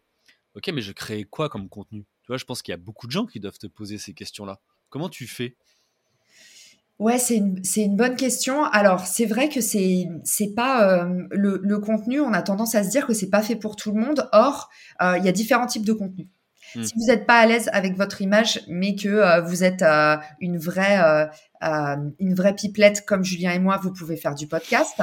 ok, 0.55 0.69
mais 0.69 0.83
je 0.83 0.93
crée 0.93 1.25
quoi 1.25 1.49
comme 1.49 1.69
contenu? 1.69 2.05
Tu 2.23 2.29
vois, 2.29 2.37
je 2.37 2.45
pense 2.45 2.63
qu'il 2.63 2.71
y 2.71 2.75
a 2.75 2.79
beaucoup 2.79 3.09
de 3.09 3.13
gens 3.13 3.27
qui 3.27 3.41
doivent 3.41 3.59
te 3.59 3.67
poser 3.67 3.99
ces 3.99 4.15
questions-là. 4.15 4.61
Comment 4.89 5.09
tu 5.09 5.27
fais? 5.27 5.57
Ouais, 6.99 7.19
c'est 7.19 7.37
une, 7.37 7.61
une 7.77 7.97
bonne 7.97 8.17
question. 8.17 8.65
Alors, 8.65 9.07
c'est 9.07 9.27
vrai 9.27 9.51
que 9.51 9.61
c'est, 9.61 10.09
c'est 10.25 10.55
pas 10.55 11.05
euh, 11.05 11.27
le, 11.31 11.61
le, 11.63 11.79
contenu. 11.79 12.21
On 12.21 12.33
a 12.33 12.41
tendance 12.41 12.75
à 12.75 12.83
se 12.85 12.89
dire 12.89 13.07
que 13.07 13.13
c'est 13.13 13.29
pas 13.29 13.43
fait 13.43 13.57
pour 13.57 13.77
tout 13.77 13.93
le 13.93 14.01
monde. 14.01 14.29
Or, 14.33 14.71
euh, 15.03 15.19
il 15.19 15.25
y 15.25 15.29
a 15.29 15.33
différents 15.33 15.67
types 15.67 15.85
de 15.85 15.93
contenus. 15.93 16.29
Hmm. 16.75 16.83
Si 16.83 16.93
vous 16.97 17.07
n'êtes 17.07 17.27
pas 17.27 17.39
à 17.39 17.47
l'aise 17.47 17.69
avec 17.73 17.97
votre 17.97 18.23
image, 18.23 18.61
mais 18.69 18.95
que 18.95 19.09
euh, 19.09 19.41
vous 19.41 19.65
êtes 19.65 19.83
euh, 19.83 20.17
une 20.41 20.59
vraie 20.59 21.01
euh, 21.01 21.97
une 22.19 22.35
vraie 22.35 22.55
pipelette 22.55 23.05
comme 23.07 23.25
Julien 23.25 23.53
et 23.53 23.59
moi, 23.59 23.81
vous 23.83 23.93
pouvez 23.93 24.17
faire 24.17 24.35
du 24.35 24.47
podcast. 24.47 24.95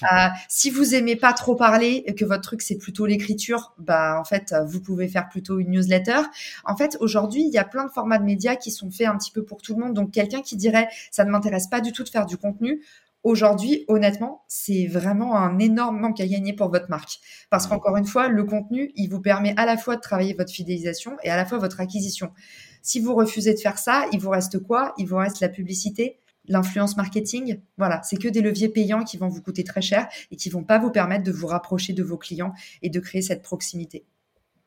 si 0.48 0.70
vous 0.70 0.94
aimez 0.94 1.16
pas 1.16 1.32
trop 1.32 1.54
parler 1.54 2.02
et 2.06 2.14
que 2.14 2.24
votre 2.24 2.42
truc 2.42 2.62
c'est 2.62 2.78
plutôt 2.78 3.06
l'écriture, 3.06 3.74
bah 3.78 4.18
en 4.18 4.24
fait 4.24 4.54
vous 4.66 4.80
pouvez 4.80 5.08
faire 5.08 5.28
plutôt 5.28 5.58
une 5.60 5.70
newsletter. 5.70 6.22
En 6.64 6.76
fait 6.76 6.96
aujourd'hui 7.00 7.42
il 7.46 7.52
y 7.52 7.58
a 7.58 7.64
plein 7.64 7.84
de 7.84 7.90
formats 7.90 8.18
de 8.18 8.24
médias 8.24 8.56
qui 8.56 8.70
sont 8.70 8.90
faits 8.90 9.06
un 9.06 9.16
petit 9.16 9.30
peu 9.30 9.44
pour 9.44 9.62
tout 9.62 9.74
le 9.74 9.84
monde. 9.84 9.94
Donc 9.94 10.10
quelqu'un 10.10 10.42
qui 10.42 10.56
dirait 10.56 10.88
ça 11.10 11.24
ne 11.24 11.30
m'intéresse 11.30 11.68
pas 11.68 11.80
du 11.80 11.92
tout 11.92 12.02
de 12.02 12.08
faire 12.08 12.26
du 12.26 12.36
contenu, 12.36 12.82
Aujourd'hui, 13.22 13.84
honnêtement, 13.88 14.44
c'est 14.48 14.86
vraiment 14.86 15.36
un 15.36 15.58
énorme 15.58 16.00
manque 16.00 16.20
à 16.20 16.26
gagner 16.26 16.54
pour 16.54 16.70
votre 16.70 16.88
marque. 16.88 17.18
Parce 17.50 17.66
qu'encore 17.66 17.98
une 17.98 18.06
fois, 18.06 18.28
le 18.28 18.44
contenu, 18.44 18.92
il 18.96 19.10
vous 19.10 19.20
permet 19.20 19.54
à 19.58 19.66
la 19.66 19.76
fois 19.76 19.96
de 19.96 20.00
travailler 20.00 20.32
votre 20.32 20.52
fidélisation 20.52 21.16
et 21.22 21.30
à 21.30 21.36
la 21.36 21.44
fois 21.44 21.58
votre 21.58 21.80
acquisition. 21.80 22.32
Si 22.80 22.98
vous 22.98 23.14
refusez 23.14 23.52
de 23.52 23.58
faire 23.58 23.78
ça, 23.78 24.06
il 24.12 24.20
vous 24.20 24.30
reste 24.30 24.58
quoi? 24.58 24.94
Il 24.96 25.06
vous 25.06 25.16
reste 25.16 25.40
la 25.40 25.50
publicité, 25.50 26.18
l'influence 26.46 26.96
marketing. 26.96 27.60
Voilà, 27.76 28.02
c'est 28.02 28.16
que 28.16 28.28
des 28.28 28.40
leviers 28.40 28.70
payants 28.70 29.04
qui 29.04 29.18
vont 29.18 29.28
vous 29.28 29.42
coûter 29.42 29.64
très 29.64 29.82
cher 29.82 30.08
et 30.30 30.36
qui 30.36 30.48
vont 30.48 30.64
pas 30.64 30.78
vous 30.78 30.90
permettre 30.90 31.24
de 31.24 31.32
vous 31.32 31.46
rapprocher 31.46 31.92
de 31.92 32.02
vos 32.02 32.16
clients 32.16 32.54
et 32.80 32.88
de 32.88 33.00
créer 33.00 33.20
cette 33.20 33.42
proximité. 33.42 34.06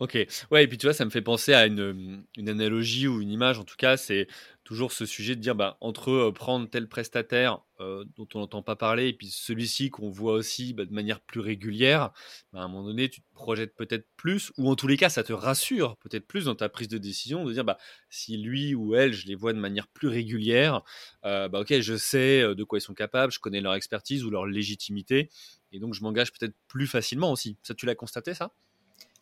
Ok, 0.04 0.18
ouais, 0.52 0.66
et 0.66 0.68
puis 0.68 0.78
tu 0.78 0.86
vois, 0.86 0.94
ça 0.94 1.06
me 1.06 1.10
fait 1.10 1.22
penser 1.22 1.54
à 1.54 1.66
une, 1.66 2.26
une 2.36 2.50
analogie 2.50 3.08
ou 3.08 3.22
une 3.22 3.30
image, 3.32 3.58
en 3.58 3.64
tout 3.64 3.78
cas, 3.78 3.96
c'est 3.96 4.28
toujours 4.66 4.92
ce 4.92 5.06
sujet 5.06 5.34
de 5.38 5.40
dire, 5.40 5.56
bah, 5.56 5.78
entre 5.80 6.10
euh, 6.12 6.32
prendre 6.34 6.70
tel 6.70 6.90
prestataire 6.90 7.62
euh, 7.80 8.04
dont 8.18 8.28
on 8.34 8.40
n'entend 8.40 8.62
pas 8.64 8.76
parler 8.76 9.08
et 9.08 9.14
puis 9.14 9.28
celui-ci 9.30 9.92
qu'on 9.92 10.10
voit 10.10 10.34
aussi 10.34 10.74
bah, 10.74 10.84
de 10.84 10.92
manière 10.92 11.22
plus 11.22 11.40
régulière, 11.40 12.12
bah, 12.52 12.60
à 12.60 12.64
un 12.64 12.68
moment 12.68 12.84
donné, 12.84 13.08
tu 13.08 13.22
te 13.22 13.34
projettes 13.34 13.76
peut-être 13.78 14.06
plus, 14.18 14.52
ou 14.58 14.70
en 14.70 14.76
tous 14.76 14.88
les 14.88 14.98
cas, 14.98 15.08
ça 15.08 15.24
te 15.24 15.32
rassure 15.32 15.96
peut-être 15.98 16.28
plus 16.28 16.46
dans 16.46 16.56
ta 16.56 16.68
prise 16.68 16.90
de 16.90 16.98
décision 16.98 17.46
de 17.46 17.54
dire, 17.54 17.64
bah, 17.64 17.78
si 18.10 18.36
lui 18.36 18.76
ou 18.76 18.96
elle, 18.96 19.14
je 19.14 19.26
les 19.28 19.36
vois 19.36 19.54
de 19.54 19.60
manière 19.60 19.88
plus 19.88 20.10
régulière, 20.10 20.82
euh, 21.24 21.48
bah, 21.48 21.62
ok, 21.62 21.80
je 21.80 21.96
sais 21.96 22.42
de 22.54 22.64
quoi 22.66 22.78
ils 22.78 22.82
sont 22.82 22.94
capables, 22.94 23.32
je 23.32 23.40
connais 23.40 23.62
leur 23.62 23.74
expertise 23.76 24.26
ou 24.26 24.30
leur 24.32 24.48
légitimité, 24.48 25.30
et 25.72 25.80
donc 25.80 25.94
je 25.94 26.02
m'engage 26.04 26.34
peut-être 26.34 26.56
plus 26.68 26.88
facilement 26.88 27.32
aussi. 27.32 27.58
Ça, 27.64 27.74
tu 27.74 27.86
l'as 27.86 27.96
constaté, 27.96 28.34
ça? 28.34 28.52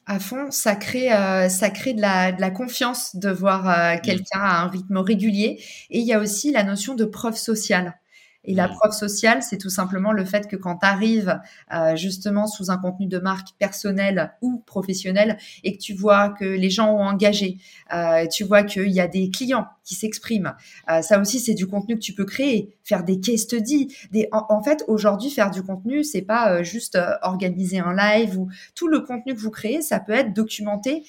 À 0.06 0.20
fond, 0.20 0.52
ça 0.52 0.76
crée, 0.76 1.12
euh, 1.14 1.48
ça 1.50 1.70
crée 1.70 1.94
de 1.94 2.02
la, 2.02 2.32
de 2.32 2.42
la 2.42 2.52
confiance 2.52 3.16
de 3.16 3.30
voir 3.30 3.70
euh, 3.70 3.98
quelqu'un 4.02 4.40
à 4.40 4.62
un 4.64 4.68
rythme 4.68 4.98
régulier. 4.98 5.60
Et 5.90 6.00
il 6.00 6.06
y 6.06 6.14
a 6.14 6.20
aussi 6.20 6.52
la 6.52 6.64
notion 6.64 6.96
de 6.96 7.06
preuve 7.06 7.38
sociale. 7.38 7.96
Et 8.44 8.56
la 8.56 8.68
preuve 8.68 8.92
sociale, 8.92 9.44
c'est 9.44 9.60
tout 9.60 9.70
simplement 9.70 10.12
le 10.12 10.26
fait 10.26 10.48
que 10.48 10.56
quand 10.56 10.78
tu 10.78 10.86
arrives 10.88 11.40
euh, 11.74 11.96
justement 11.96 12.48
sous 12.48 12.72
un 12.72 12.78
contenu 12.78 13.06
de 13.06 13.20
marque 13.20 13.50
personnel 13.60 14.34
ou 14.42 14.64
professionnel 14.66 15.38
et 15.64 15.78
que 15.78 15.82
tu 15.82 15.94
vois 15.94 16.30
que 16.30 16.46
les 16.46 16.72
gens 16.72 16.92
ont 16.92 17.04
engagé, 17.04 17.60
euh, 17.94 18.26
tu 18.28 18.44
vois 18.44 18.64
qu'il 18.64 18.90
y 18.90 19.00
a 19.00 19.08
des 19.08 19.30
clients 19.30 19.68
qui 19.84 19.96
s'expriment, 19.96 20.54
euh, 20.90 21.02
ça 21.02 21.20
aussi 21.20 21.40
c'est 21.40 21.54
du 21.54 21.68
contenu 21.68 21.96
que 21.96 22.02
tu 22.02 22.14
peux 22.14 22.26
créer, 22.26 22.76
faire 22.84 23.04
des 23.04 23.20
case 23.20 23.42
studies. 23.42 23.96
Des... 24.12 24.28
En, 24.32 24.62
fait, 24.64 24.84
aujourd'hui, 24.88 25.30
faire 25.30 25.52
du 25.52 25.64
contenu, 25.64 26.04
c'est 26.04 26.22
pas 26.22 26.64
juste 26.64 26.98
organiser 27.22 27.80
un 27.80 27.94
live 27.96 28.38
ou 28.38 28.50
tout 28.76 28.88
le 28.88 29.02
contenu 29.02 29.34
que 29.34 29.40
vous 29.40 29.52
créez, 29.52 29.82
ça 29.82 30.00
peut 30.00 30.14
être 30.14 30.34
documenter 30.34 31.04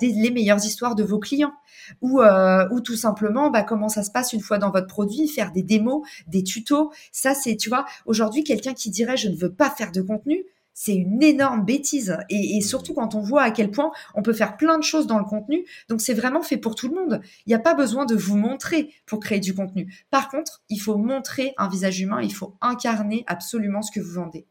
des, 0.00 0.12
les 0.12 0.30
meilleures 0.30 0.64
histoires 0.64 0.94
de 0.94 1.02
vos 1.02 1.18
clients 1.18 1.52
ou, 2.00 2.20
euh, 2.20 2.68
ou 2.70 2.80
tout 2.80 2.96
simplement 2.96 3.50
bah, 3.50 3.62
comment 3.62 3.88
ça 3.88 4.02
se 4.02 4.10
passe 4.10 4.32
une 4.32 4.40
fois 4.40 4.58
dans 4.58 4.70
votre 4.70 4.86
produit, 4.86 5.28
faire 5.28 5.52
des 5.52 5.62
démos, 5.62 6.06
des 6.26 6.42
tutos. 6.42 6.92
Ça, 7.12 7.34
c'est, 7.34 7.56
tu 7.56 7.68
vois, 7.68 7.84
aujourd'hui, 8.06 8.44
quelqu'un 8.44 8.74
qui 8.74 8.90
dirait 8.90 9.16
je 9.16 9.28
ne 9.28 9.36
veux 9.36 9.52
pas 9.52 9.70
faire 9.70 9.92
de 9.92 10.02
contenu, 10.02 10.44
c'est 10.80 10.94
une 10.94 11.20
énorme 11.24 11.64
bêtise. 11.64 12.16
Et, 12.30 12.56
et, 12.56 12.60
surtout 12.60 12.94
quand 12.94 13.16
on 13.16 13.20
voit 13.20 13.42
à 13.42 13.50
quel 13.50 13.72
point 13.72 13.90
on 14.14 14.22
peut 14.22 14.32
faire 14.32 14.56
plein 14.56 14.78
de 14.78 14.84
choses 14.84 15.08
dans 15.08 15.18
le 15.18 15.24
contenu. 15.24 15.66
Donc 15.88 16.00
c'est 16.00 16.14
vraiment 16.14 16.40
fait 16.40 16.56
pour 16.56 16.76
tout 16.76 16.88
le 16.88 16.94
monde. 16.94 17.20
Il 17.46 17.48
n'y 17.48 17.54
a 17.56 17.58
pas 17.58 17.74
besoin 17.74 18.06
de 18.06 18.14
vous 18.14 18.36
montrer 18.36 18.94
pour 19.04 19.18
créer 19.18 19.40
du 19.40 19.56
contenu. 19.56 19.92
Par 20.12 20.28
contre, 20.28 20.62
il 20.68 20.78
faut 20.80 20.96
montrer 20.96 21.52
un 21.56 21.68
visage 21.68 21.98
humain, 21.98 22.22
il 22.22 22.32
faut 22.32 22.56
incarner 22.60 23.24
absolument 23.26 23.82
ce 23.82 23.90
que 23.90 23.98
vous 23.98 24.12
vendez. 24.12 24.46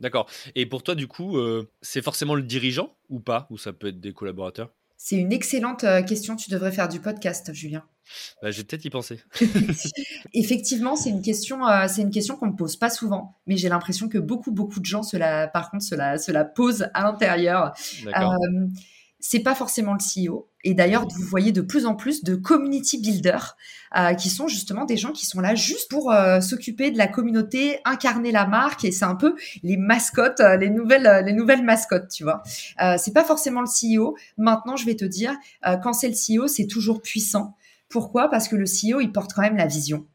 D'accord. 0.00 0.30
Et 0.54 0.64
pour 0.64 0.82
toi, 0.82 0.94
du 0.94 1.08
coup, 1.08 1.36
euh, 1.36 1.70
c'est 1.82 2.02
forcément 2.02 2.34
le 2.34 2.42
dirigeant 2.42 2.96
ou 3.10 3.20
pas? 3.20 3.46
Ou 3.50 3.58
ça 3.58 3.74
peut 3.74 3.88
être 3.88 4.00
des 4.00 4.14
collaborateurs? 4.14 4.70
C'est 4.96 5.16
une 5.16 5.32
excellente 5.32 5.84
euh, 5.84 6.02
question. 6.02 6.36
Tu 6.36 6.50
devrais 6.50 6.72
faire 6.72 6.88
du 6.88 7.00
podcast, 7.00 7.52
Julien. 7.52 7.84
Bah, 8.40 8.50
je 8.50 8.58
vais 8.58 8.64
peut-être 8.64 8.84
y 8.84 8.90
penser. 8.90 9.20
Effectivement, 10.34 10.96
c'est 10.96 11.10
une 11.10 11.22
question, 11.22 11.66
euh, 11.66 11.86
c'est 11.88 12.02
une 12.02 12.10
question 12.10 12.36
qu'on 12.36 12.46
ne 12.46 12.56
pose 12.56 12.76
pas 12.76 12.90
souvent, 12.90 13.36
mais 13.46 13.56
j'ai 13.56 13.68
l'impression 13.68 14.08
que 14.08 14.18
beaucoup, 14.18 14.52
beaucoup 14.52 14.80
de 14.80 14.84
gens, 14.84 15.02
cela, 15.02 15.48
par 15.48 15.70
contre, 15.70 15.84
cela, 15.84 16.18
cela 16.18 16.44
pose 16.44 16.88
à 16.94 17.02
l'intérieur. 17.02 17.74
Euh, 18.06 18.66
c'est 19.28 19.40
pas 19.40 19.56
forcément 19.56 19.94
le 19.94 19.98
CEO. 19.98 20.48
Et 20.62 20.72
d'ailleurs, 20.74 21.08
vous 21.08 21.24
voyez 21.24 21.50
de 21.50 21.60
plus 21.60 21.84
en 21.84 21.96
plus 21.96 22.22
de 22.22 22.36
community 22.36 23.00
builders 23.00 23.56
euh, 23.96 24.14
qui 24.14 24.30
sont 24.30 24.46
justement 24.46 24.84
des 24.84 24.96
gens 24.96 25.10
qui 25.10 25.26
sont 25.26 25.40
là 25.40 25.56
juste 25.56 25.90
pour 25.90 26.12
euh, 26.12 26.40
s'occuper 26.40 26.92
de 26.92 26.98
la 26.98 27.08
communauté, 27.08 27.80
incarner 27.84 28.30
la 28.30 28.46
marque. 28.46 28.84
Et 28.84 28.92
c'est 28.92 29.04
un 29.04 29.16
peu 29.16 29.34
les 29.64 29.76
mascottes, 29.76 30.38
euh, 30.38 30.56
les 30.56 30.70
nouvelles, 30.70 31.24
les 31.26 31.32
nouvelles 31.32 31.64
mascottes, 31.64 32.08
tu 32.08 32.22
vois. 32.22 32.44
c'est 32.98 33.12
pas 33.12 33.24
forcément 33.24 33.62
le 33.62 33.66
CEO. 33.66 34.16
Maintenant, 34.38 34.76
je 34.76 34.86
vais 34.86 34.94
te 34.94 35.04
dire, 35.04 35.34
quand 35.82 35.92
c'est 35.92 36.08
le 36.08 36.14
CEO, 36.14 36.46
c'est 36.46 36.68
toujours 36.68 37.02
puissant. 37.02 37.56
Pourquoi? 37.88 38.30
Parce 38.30 38.46
que 38.46 38.54
le 38.54 38.64
CEO, 38.64 39.00
il 39.00 39.10
porte 39.10 39.32
quand 39.32 39.42
même 39.42 39.56
la 39.56 39.66
vision. 39.66 40.06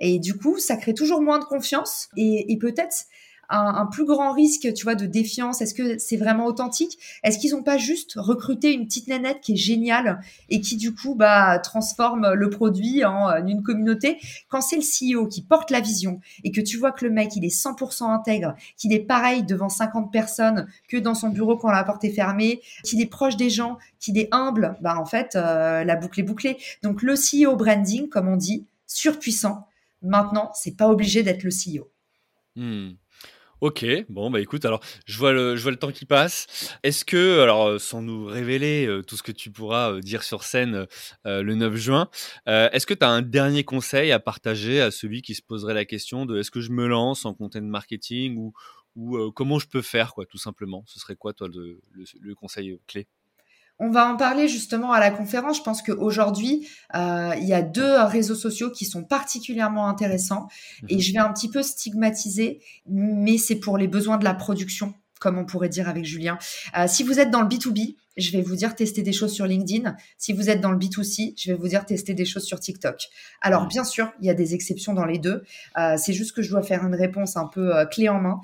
Et 0.00 0.18
du 0.18 0.36
coup, 0.36 0.58
ça 0.58 0.76
crée 0.76 0.94
toujours 0.94 1.22
moins 1.22 1.38
de 1.38 1.44
confiance 1.44 2.08
et, 2.16 2.52
et 2.52 2.58
peut-être 2.58 3.06
un, 3.48 3.86
plus 3.86 4.04
grand 4.04 4.32
risque, 4.32 4.72
tu 4.74 4.84
vois, 4.84 4.94
de 4.94 5.06
défiance? 5.06 5.62
Est-ce 5.62 5.74
que 5.74 5.98
c'est 5.98 6.16
vraiment 6.16 6.46
authentique? 6.46 6.98
Est-ce 7.22 7.38
qu'ils 7.38 7.52
n'ont 7.52 7.62
pas 7.62 7.78
juste 7.78 8.14
recruté 8.16 8.72
une 8.72 8.86
petite 8.86 9.08
nanette 9.08 9.40
qui 9.40 9.54
est 9.54 9.56
géniale 9.56 10.20
et 10.48 10.60
qui 10.60 10.76
du 10.76 10.94
coup 10.94 11.14
bah 11.14 11.58
transforme 11.58 12.34
le 12.34 12.50
produit 12.50 13.04
en 13.04 13.44
une 13.46 13.62
communauté? 13.62 14.18
Quand 14.48 14.60
c'est 14.60 14.76
le 14.76 14.82
CEO 14.82 15.26
qui 15.26 15.42
porte 15.42 15.70
la 15.70 15.80
vision 15.80 16.20
et 16.44 16.52
que 16.52 16.60
tu 16.60 16.76
vois 16.76 16.92
que 16.92 17.04
le 17.04 17.10
mec 17.10 17.36
il 17.36 17.44
est 17.44 17.54
100% 17.54 18.10
intègre, 18.10 18.54
qu'il 18.76 18.92
est 18.92 19.00
pareil 19.00 19.42
devant 19.42 19.68
50 19.68 20.12
personnes 20.12 20.66
que 20.88 20.96
dans 20.96 21.14
son 21.14 21.30
bureau 21.30 21.56
quand 21.56 21.70
la 21.70 21.84
porte 21.84 22.04
est 22.04 22.12
fermée, 22.12 22.60
qu'il 22.84 23.00
est 23.00 23.06
proche 23.06 23.36
des 23.36 23.50
gens, 23.50 23.78
qu'il 23.98 24.18
est 24.18 24.28
humble, 24.32 24.76
bah 24.80 24.96
en 24.98 25.06
fait 25.06 25.36
euh, 25.36 25.84
la 25.84 25.96
boucle 25.96 26.20
est 26.20 26.24
bouclée. 26.24 26.58
Donc 26.82 27.02
le 27.02 27.14
CEO 27.14 27.56
branding, 27.56 28.08
comme 28.08 28.28
on 28.28 28.36
dit, 28.36 28.66
surpuissant. 28.86 29.66
Maintenant, 30.02 30.50
c'est 30.54 30.76
pas 30.76 30.88
obligé 30.88 31.22
d'être 31.22 31.42
le 31.42 31.50
CEO. 31.50 31.88
Hmm. 32.56 32.92
Ok, 33.60 33.84
bon 34.08 34.30
bah 34.30 34.40
écoute, 34.40 34.64
alors 34.64 34.80
je 35.06 35.18
vois 35.18 35.32
le, 35.32 35.56
je 35.56 35.62
vois 35.62 35.72
le 35.72 35.78
temps 35.78 35.90
qui 35.90 36.06
passe. 36.06 36.46
Est-ce 36.84 37.04
que, 37.04 37.40
alors 37.40 37.66
euh, 37.66 37.78
sans 37.78 38.02
nous 38.02 38.24
révéler 38.26 38.86
euh, 38.86 39.02
tout 39.02 39.16
ce 39.16 39.22
que 39.24 39.32
tu 39.32 39.50
pourras 39.50 39.92
euh, 39.94 40.00
dire 40.00 40.22
sur 40.22 40.44
scène 40.44 40.86
le 41.24 41.54
9 41.54 41.74
juin, 41.74 42.08
est-ce 42.46 42.86
que 42.86 42.94
tu 42.94 43.04
as 43.04 43.08
un 43.10 43.22
dernier 43.22 43.64
conseil 43.64 44.12
à 44.12 44.20
partager 44.20 44.80
à 44.80 44.90
celui 44.90 45.22
qui 45.22 45.34
se 45.34 45.42
poserait 45.42 45.74
la 45.74 45.84
question 45.84 46.24
de 46.24 46.38
est-ce 46.38 46.50
que 46.52 46.60
je 46.60 46.70
me 46.70 46.86
lance 46.86 47.24
en 47.24 47.34
content 47.34 47.60
marketing 47.62 48.36
ou, 48.36 48.52
ou 48.96 49.30
comment 49.32 49.58
je 49.58 49.66
peux 49.68 49.82
faire 49.82 50.14
quoi, 50.14 50.24
tout 50.26 50.38
simplement? 50.38 50.84
Ce 50.86 51.00
serait 51.00 51.16
quoi 51.16 51.32
toi 51.32 51.48
le 51.48 52.34
conseil 52.34 52.78
clé? 52.86 53.08
On 53.78 53.90
va 53.90 54.08
en 54.08 54.16
parler 54.16 54.48
justement 54.48 54.92
à 54.92 55.00
la 55.00 55.10
conférence. 55.10 55.58
Je 55.58 55.62
pense 55.62 55.82
qu'aujourd'hui, 55.82 56.68
euh, 56.94 57.32
il 57.40 57.46
y 57.46 57.54
a 57.54 57.62
deux 57.62 58.02
réseaux 58.02 58.34
sociaux 58.34 58.70
qui 58.70 58.84
sont 58.84 59.04
particulièrement 59.04 59.88
intéressants 59.88 60.48
et 60.88 60.96
mhm. 60.96 61.00
je 61.00 61.12
vais 61.12 61.18
un 61.18 61.32
petit 61.32 61.48
peu 61.48 61.62
stigmatiser, 61.62 62.60
mais 62.86 63.38
c'est 63.38 63.56
pour 63.56 63.78
les 63.78 63.88
besoins 63.88 64.18
de 64.18 64.24
la 64.24 64.34
production, 64.34 64.94
comme 65.20 65.38
on 65.38 65.44
pourrait 65.44 65.68
dire 65.68 65.88
avec 65.88 66.04
Julien. 66.04 66.38
Euh, 66.76 66.86
si 66.88 67.02
vous 67.04 67.20
êtes 67.20 67.30
dans 67.30 67.42
le 67.42 67.48
B2B, 67.48 67.96
je 68.16 68.32
vais 68.32 68.42
vous 68.42 68.56
dire 68.56 68.74
tester 68.74 69.02
des 69.02 69.12
choses 69.12 69.32
sur 69.32 69.46
LinkedIn. 69.46 69.94
Si 70.16 70.32
vous 70.32 70.50
êtes 70.50 70.60
dans 70.60 70.72
le 70.72 70.78
B2C, 70.78 71.34
je 71.40 71.52
vais 71.52 71.56
vous 71.56 71.68
dire 71.68 71.86
tester 71.86 72.14
des 72.14 72.24
choses 72.24 72.42
sur 72.42 72.58
TikTok. 72.58 73.04
Alors 73.40 73.68
bien 73.68 73.84
sûr, 73.84 74.10
il 74.20 74.26
y 74.26 74.30
a 74.30 74.34
des 74.34 74.54
exceptions 74.54 74.92
dans 74.92 75.04
les 75.04 75.18
deux. 75.18 75.44
Euh, 75.78 75.94
c'est 75.96 76.12
juste 76.12 76.32
que 76.32 76.42
je 76.42 76.50
dois 76.50 76.62
faire 76.62 76.84
une 76.84 76.96
réponse 76.96 77.36
un 77.36 77.46
peu 77.46 77.72
clé 77.92 78.08
en 78.08 78.20
main. 78.20 78.40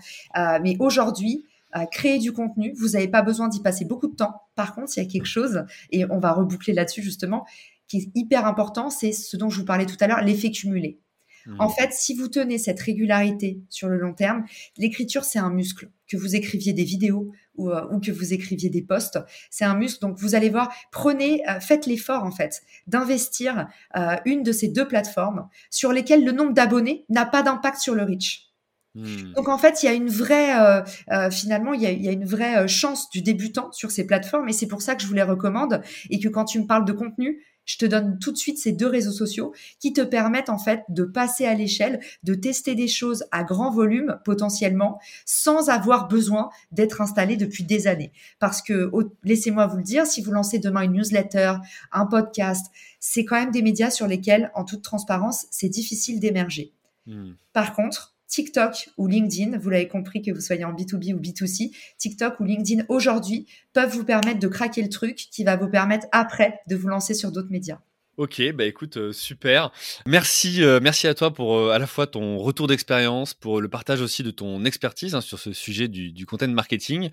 mais 0.63 0.77
aujourd'hui, 0.79 1.45
créer 1.91 2.19
du 2.19 2.33
contenu. 2.33 2.73
Vous 2.79 2.91
n'avez 2.91 3.09
pas 3.09 3.23
besoin 3.23 3.49
d'y 3.49 3.61
passer 3.61 3.85
beaucoup 3.85 4.09
de 4.09 4.15
temps. 4.15 4.43
Par 4.55 4.75
contre, 4.75 4.93
il 4.97 5.03
y 5.03 5.07
a 5.07 5.09
quelque 5.09 5.27
chose, 5.27 5.65
et 5.91 6.05
on 6.11 6.19
va 6.19 6.33
reboucler 6.33 6.73
là-dessus 6.73 7.03
justement, 7.03 7.45
qui 7.89 7.99
est 7.99 8.11
hyper 8.15 8.47
important, 8.47 8.91
c'est 8.91 9.13
ce 9.13 9.37
dont 9.37 9.51
je 9.51 9.61
vous 9.61 9.67
parlais 9.67 9.87
tout 9.87 9.97
à 10.01 10.07
l'heure, 10.07 10.23
l'effet 10.23 10.51
cumulé. 10.51 11.01
Mmh. 11.47 11.61
En 11.61 11.69
fait, 11.69 11.93
si 11.93 12.15
vous 12.15 12.29
tenez 12.29 12.59
cette 12.59 12.81
régularité 12.81 13.61
sur 13.69 13.89
le 13.89 13.99
long 13.99 14.15
terme, 14.15 14.45
l'écriture, 14.79 15.25
c'est 15.25 15.39
un 15.39 15.51
muscle. 15.51 15.91
Que 16.09 16.17
vous 16.17 16.37
écriviez 16.37 16.73
des 16.73 16.85
vidéos 16.85 17.33
ou, 17.57 17.71
euh, 17.71 18.01
que 18.01 18.11
vous 18.11 18.33
écriviez 18.33 18.71
des 18.71 18.83
posts, 18.83 19.19
c'est 19.51 19.65
un 19.65 19.75
muscle. 19.75 20.01
Donc, 20.01 20.19
vous 20.19 20.35
allez 20.35 20.49
voir, 20.49 20.73
prenez, 20.91 21.47
euh, 21.49 21.61
faites 21.61 21.87
l'effort, 21.87 22.25
en 22.25 22.31
fait, 22.31 22.63
d'investir 22.87 23.69
euh, 23.97 24.17
une 24.25 24.43
de 24.43 24.53
ces 24.53 24.69
deux 24.69 24.89
plateformes 24.89 25.49
sur 25.71 25.93
lesquelles 25.93 26.25
le 26.25 26.33
nombre 26.33 26.53
d'abonnés 26.53 27.05
n'a 27.09 27.27
pas 27.27 27.43
d'impact 27.43 27.79
sur 27.79 27.95
le 27.95 28.05
reach. 28.05 28.54
Hmm. 28.95 29.33
Donc 29.35 29.49
en 29.49 29.59
fait, 29.59 29.83
il 29.83 29.87
y 29.87 29.89
a 29.89 29.93
une 29.93 30.09
vraie, 30.09 30.57
euh, 30.57 30.83
euh, 31.11 31.31
finalement, 31.31 31.75
il 31.75 31.83
y, 31.83 31.87
a, 31.87 31.91
il 31.91 32.03
y, 32.03 32.09
a, 32.09 32.13
une 32.13 32.25
vraie 32.25 32.59
euh, 32.59 32.69
chance 32.69 33.11
du 33.11 33.23
débutant 33.23 33.73
sur 33.73 33.91
ces 33.91 34.07
plateformes 34.07 34.49
et 34.49 34.53
c'est 34.53 34.69
pour 34.69 34.83
ça 34.83 34.95
que 34.95 35.03
je 35.03 35.09
vous 35.09 35.15
les 35.15 35.23
recommande 35.23 35.83
et 36.11 36.21
que 36.21 36.29
quand 36.29 36.45
tu 36.45 36.61
me 36.61 36.67
parles 36.67 36.85
de 36.85 36.93
contenu, 36.93 37.43
je 37.65 37.79
te 37.79 37.87
donne 37.87 38.19
tout 38.19 38.31
de 38.31 38.37
suite 38.37 38.59
ces 38.59 38.73
deux 38.73 38.87
réseaux 38.87 39.11
sociaux 39.11 39.53
qui 39.81 39.93
te 39.93 40.03
permettent 40.03 40.51
en 40.51 40.59
fait 40.59 40.83
de 40.91 41.03
passer 41.03 41.47
à 41.47 41.55
l'échelle, 41.55 41.99
de 42.23 42.35
tester 42.35 42.75
des 42.75 42.89
choses 42.89 43.25
à 43.33 43.43
grand 43.43 43.71
volume 43.71 44.19
potentiellement 44.25 45.01
sans 45.25 45.71
avoir 45.71 46.07
besoin 46.07 46.51
d'être 46.73 47.01
installé 47.01 47.37
depuis 47.37 47.65
des 47.65 47.87
années. 47.87 48.13
Parce 48.39 48.63
que 48.63 48.91
laissez-moi 49.25 49.67
vous 49.67 49.79
le 49.79 49.83
dire, 49.83 50.07
si 50.07 50.23
vous 50.23 50.31
lancez 50.31 50.59
demain 50.59 50.83
une 50.83 50.93
newsletter, 50.93 51.55
un 51.91 52.07
podcast, 52.07 52.67
c'est 53.01 53.25
quand 53.25 53.37
même 53.37 53.51
des 53.51 53.63
médias 53.63 53.91
sur 53.91 54.07
lesquels, 54.07 54.51
en 54.55 54.65
toute 54.65 54.83
transparence, 54.83 55.47
c'est 55.51 55.71
difficile 55.71 56.21
d'émerger. 56.21 56.73
Hmm. 57.07 57.33
Par 57.53 57.75
contre, 57.75 58.14
TikTok 58.35 58.89
ou 58.99 59.07
LinkedIn, 59.07 59.59
vous 59.59 59.71
l'avez 59.71 59.87
compris 59.87 60.21
que 60.21 60.33
vous 60.33 60.41
soyez 60.41 60.65
en 60.65 60.73
B2B 60.73 61.15
ou 61.15 61.21
B2C, 61.21 61.71
TikTok 61.99 62.41
ou 62.41 62.45
LinkedIn 62.45 62.85
aujourd'hui 62.89 63.47
peuvent 63.73 63.93
vous 63.93 64.05
permettre 64.05 64.41
de 64.41 64.49
craquer 64.49 64.83
le 64.83 64.89
truc 64.89 65.15
qui 65.15 65.45
va 65.45 65.55
vous 65.55 65.69
permettre 65.69 66.09
après 66.11 66.59
de 66.67 66.75
vous 66.75 66.89
lancer 66.89 67.15
sur 67.15 67.31
d'autres 67.31 67.53
médias. 67.53 67.79
Ok, 68.17 68.41
bah 68.53 68.65
écoute, 68.65 68.97
euh, 68.97 69.13
super. 69.13 69.73
Merci, 70.07 70.63
euh, 70.63 70.79
merci 70.81 71.09
à 71.09 71.15
toi 71.15 71.35
pour 71.35 71.57
euh, 71.57 71.71
à 71.71 71.81
la 71.81 71.87
fois 71.89 72.07
ton 72.07 72.39
retour 72.39 72.69
d'expérience, 72.69 73.35
pour 73.35 73.61
le 73.61 73.69
partage 73.69 74.01
aussi 74.01 74.23
de 74.23 74.31
ton 74.31 74.65
expertise 74.65 75.17
hein, 75.17 75.21
sur 75.21 75.41
ce 75.41 75.53
sujet 75.53 75.89
du, 75.89 76.13
du 76.13 76.25
content 76.25 76.47
marketing. 76.47 77.11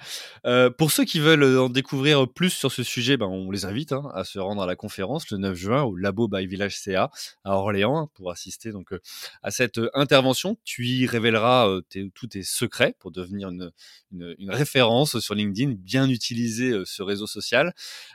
pour 0.77 0.91
ceux 0.91 1.03
qui 1.03 1.19
veulent 1.19 1.57
en 1.57 1.69
découvrir 1.69 2.27
plus 2.31 2.51
sur 2.51 2.71
ce 2.71 2.83
sujet, 2.83 3.17
ben, 3.17 3.25
on 3.25 3.49
les 3.49 3.65
invite 3.65 3.93
hein, 3.93 4.11
à 4.13 4.23
se 4.23 4.37
rendre 4.37 4.61
à 4.61 4.67
la 4.67 4.75
conférence 4.75 5.31
le 5.31 5.39
9 5.39 5.55
juin 5.55 5.81
au 5.81 5.95
Labo 5.95 6.27
by 6.27 6.45
Village 6.45 6.77
CA 6.77 7.09
à 7.43 7.55
Orléans 7.55 7.97
hein, 7.97 8.09
pour 8.13 8.29
assister 8.29 8.71
donc 8.71 8.93
à 9.41 9.49
cette 9.49 9.81
intervention. 9.95 10.55
Tu 10.65 10.85
y 10.85 11.07
révéleras 11.07 11.67
tous 12.13 12.27
tes 12.27 12.43
secrets 12.43 12.95
pour 12.99 13.09
devenir 13.09 13.49
une, 13.49 13.71
une, 14.11 14.51
référence 14.51 15.19
sur 15.19 15.33
LinkedIn, 15.33 15.73
bien 15.79 16.07
utiliser 16.07 16.73
ce 16.85 17.01
réseau 17.01 17.25
social. 17.25 17.73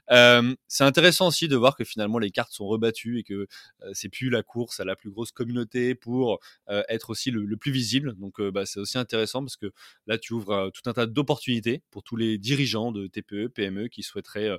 C'est 0.08 0.84
intéressant 0.84 1.26
aussi 1.26 1.48
de 1.48 1.56
voir 1.56 1.74
que 1.74 1.82
finalement 1.82 2.20
les 2.20 2.30
cartes 2.30 2.52
sont 2.52 2.75
battu 2.78 3.18
et 3.18 3.22
que 3.22 3.46
c'est 3.92 4.08
plus 4.08 4.30
la 4.30 4.42
course 4.42 4.80
à 4.80 4.84
la 4.84 4.96
plus 4.96 5.10
grosse 5.10 5.32
communauté 5.32 5.94
pour 5.94 6.40
être 6.68 7.10
aussi 7.10 7.30
le, 7.30 7.56
plus 7.56 7.72
visible. 7.72 8.14
Donc 8.18 8.40
bah, 8.40 8.66
c'est 8.66 8.80
aussi 8.80 8.98
intéressant 8.98 9.40
parce 9.40 9.56
que 9.56 9.72
là 10.06 10.18
tu 10.18 10.32
ouvres 10.32 10.70
tout 10.74 10.88
un 10.88 10.92
tas 10.92 11.06
d'opportunités 11.06 11.82
pour 11.90 12.02
tous 12.02 12.16
les 12.16 12.38
dirigeants 12.38 12.92
de 12.92 13.06
TPE, 13.06 13.48
PME 13.48 13.88
qui 13.88 14.02
souhaiteraient 14.02 14.58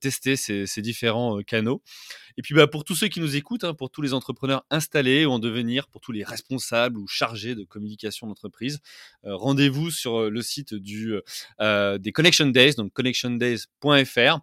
tester 0.00 0.36
ces, 0.36 0.66
différents 0.82 1.42
canaux. 1.42 1.82
Et 2.36 2.42
puis 2.42 2.54
bah, 2.54 2.66
pour 2.66 2.84
tous 2.84 2.94
ceux 2.94 3.08
qui 3.08 3.20
nous 3.20 3.36
écoutent, 3.36 3.64
hein, 3.64 3.74
pour 3.74 3.90
tous 3.90 4.02
les 4.02 4.14
entrepreneurs 4.14 4.64
installés 4.70 5.24
ou 5.26 5.30
en 5.30 5.38
devenir, 5.38 5.88
pour 5.88 6.00
tous 6.00 6.12
les 6.12 6.24
responsables 6.24 6.98
ou 6.98 7.06
chargés 7.06 7.54
de 7.54 7.64
communication 7.64 8.26
d'entreprise, 8.26 8.78
rendez-vous 9.24 9.90
sur 9.90 10.30
le 10.30 10.42
site 10.42 10.74
des 10.74 12.12
Connection 12.12 12.46
Days, 12.46 12.74
donc 12.74 12.92
connectiondays.fr, 12.92 14.38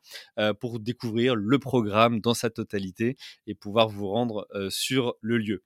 pour 0.60 0.80
découvrir 0.80 1.36
le 1.36 1.60
programme 1.60 2.20
dans 2.20 2.34
sa 2.34 2.50
totalité 2.50 3.13
et 3.48 3.56
pouvoir 3.56 3.90
vous 3.90 4.08
rendre 4.10 4.48
sur 4.70 5.16
le 5.22 5.38
lieu. 5.38 5.64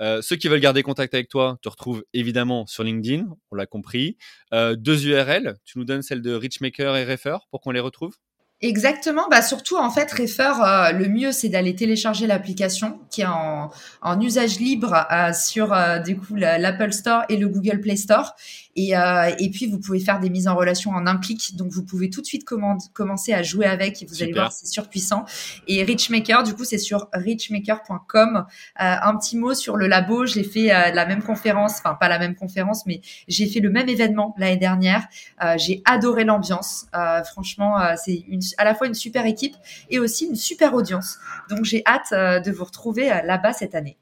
ceux 0.00 0.36
qui 0.36 0.48
veulent 0.48 0.60
garder 0.60 0.82
contact 0.82 1.14
avec 1.14 1.28
toi 1.28 1.58
te 1.62 1.68
retrouvent 1.68 2.04
évidemment 2.12 2.66
sur 2.66 2.84
LinkedIn, 2.84 3.26
on 3.50 3.54
l'a 3.56 3.66
compris. 3.66 4.16
deux 4.52 5.06
URL, 5.06 5.56
tu 5.64 5.78
nous 5.78 5.84
donnes 5.84 6.02
celle 6.02 6.22
de 6.22 6.32
Richmaker 6.32 6.96
et 6.96 7.04
Refer 7.04 7.38
pour 7.50 7.60
qu'on 7.60 7.70
les 7.72 7.80
retrouve? 7.80 8.14
Exactement, 8.60 9.28
bah 9.30 9.40
surtout 9.40 9.76
en 9.76 9.88
fait, 9.88 10.10
Refer, 10.10 10.92
le 10.92 11.08
mieux 11.08 11.30
c'est 11.30 11.48
d'aller 11.48 11.76
télécharger 11.76 12.26
l'application 12.26 12.98
qui 13.08 13.20
est 13.20 13.26
en, 13.26 13.70
en 14.02 14.20
usage 14.20 14.58
libre 14.58 15.06
sur 15.32 15.72
du 16.04 16.16
coup 16.16 16.34
l'Apple 16.34 16.92
Store 16.92 17.22
et 17.28 17.36
le 17.36 17.48
Google 17.48 17.80
Play 17.80 17.94
Store 17.94 18.34
et, 18.78 18.96
euh, 18.96 19.32
et 19.40 19.50
puis, 19.50 19.66
vous 19.66 19.80
pouvez 19.80 19.98
faire 19.98 20.20
des 20.20 20.30
mises 20.30 20.46
en 20.46 20.54
relation 20.54 20.92
en 20.92 21.08
un 21.08 21.16
clic. 21.16 21.56
Donc, 21.56 21.72
vous 21.72 21.84
pouvez 21.84 22.10
tout 22.10 22.20
de 22.20 22.26
suite 22.26 22.44
commencer 22.44 23.32
à 23.32 23.42
jouer 23.42 23.66
avec 23.66 24.00
et 24.00 24.06
vous 24.06 24.22
allez 24.22 24.32
voir, 24.32 24.52
c'est 24.52 24.68
surpuissant. 24.68 25.24
Et 25.66 25.82
Richmaker, 25.82 26.44
du 26.44 26.54
coup, 26.54 26.62
c'est 26.62 26.78
sur 26.78 27.08
richmaker.com. 27.12 28.36
Euh, 28.36 28.44
un 28.78 29.16
petit 29.16 29.36
mot 29.36 29.52
sur 29.54 29.76
le 29.76 29.88
labo. 29.88 30.26
J'ai 30.26 30.44
fait 30.44 30.72
euh, 30.72 30.92
la 30.92 31.06
même 31.06 31.24
conférence, 31.24 31.78
enfin, 31.78 31.94
pas 31.94 32.08
la 32.08 32.20
même 32.20 32.36
conférence, 32.36 32.86
mais 32.86 33.00
j'ai 33.26 33.48
fait 33.48 33.58
le 33.58 33.70
même 33.70 33.88
événement 33.88 34.32
l'année 34.38 34.56
dernière. 34.56 35.08
Euh, 35.42 35.56
j'ai 35.58 35.82
adoré 35.84 36.22
l'ambiance. 36.22 36.86
Euh, 36.94 37.24
franchement, 37.24 37.80
euh, 37.80 37.94
c'est 37.96 38.24
à 38.56 38.64
la 38.64 38.74
fois 38.74 38.86
une 38.86 38.94
super 38.94 39.26
équipe 39.26 39.56
et 39.90 39.98
aussi 39.98 40.26
une 40.26 40.36
super 40.36 40.74
audience. 40.74 41.18
Donc, 41.50 41.64
j'ai 41.64 41.82
hâte 41.86 42.12
de 42.12 42.50
vous 42.50 42.64
retrouver 42.64 43.08
là-bas 43.24 43.52
cette 43.52 43.74
année. 43.74 43.98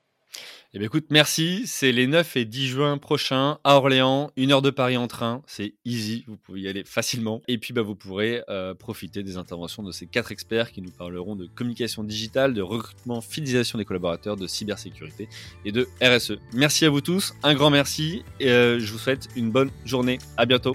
Eh 0.74 0.78
bien, 0.78 0.86
écoute, 0.88 1.06
merci. 1.08 1.62
C'est 1.66 1.90
les 1.90 2.06
9 2.06 2.36
et 2.36 2.44
10 2.44 2.66
juin 2.66 2.98
prochains 2.98 3.58
à 3.64 3.76
Orléans, 3.76 4.30
une 4.36 4.52
heure 4.52 4.60
de 4.60 4.68
Paris 4.68 4.98
en 4.98 5.06
train. 5.06 5.42
C'est 5.46 5.72
easy, 5.86 6.24
vous 6.26 6.36
pouvez 6.36 6.60
y 6.60 6.68
aller 6.68 6.84
facilement. 6.84 7.40
Et 7.48 7.56
puis, 7.56 7.72
bah, 7.72 7.80
vous 7.80 7.94
pourrez 7.94 8.42
euh, 8.50 8.74
profiter 8.74 9.22
des 9.22 9.38
interventions 9.38 9.82
de 9.82 9.90
ces 9.90 10.06
quatre 10.06 10.32
experts 10.32 10.72
qui 10.72 10.82
nous 10.82 10.90
parleront 10.90 11.34
de 11.34 11.46
communication 11.46 12.04
digitale, 12.04 12.52
de 12.52 12.60
recrutement, 12.60 13.22
fidélisation 13.22 13.78
des 13.78 13.86
collaborateurs, 13.86 14.36
de 14.36 14.46
cybersécurité 14.46 15.30
et 15.64 15.72
de 15.72 15.88
RSE. 16.02 16.38
Merci 16.52 16.84
à 16.84 16.90
vous 16.90 17.00
tous, 17.00 17.34
un 17.42 17.54
grand 17.54 17.70
merci 17.70 18.22
et 18.38 18.50
euh, 18.50 18.78
je 18.78 18.92
vous 18.92 18.98
souhaite 18.98 19.28
une 19.34 19.50
bonne 19.50 19.70
journée. 19.86 20.18
À 20.36 20.44
bientôt. 20.44 20.74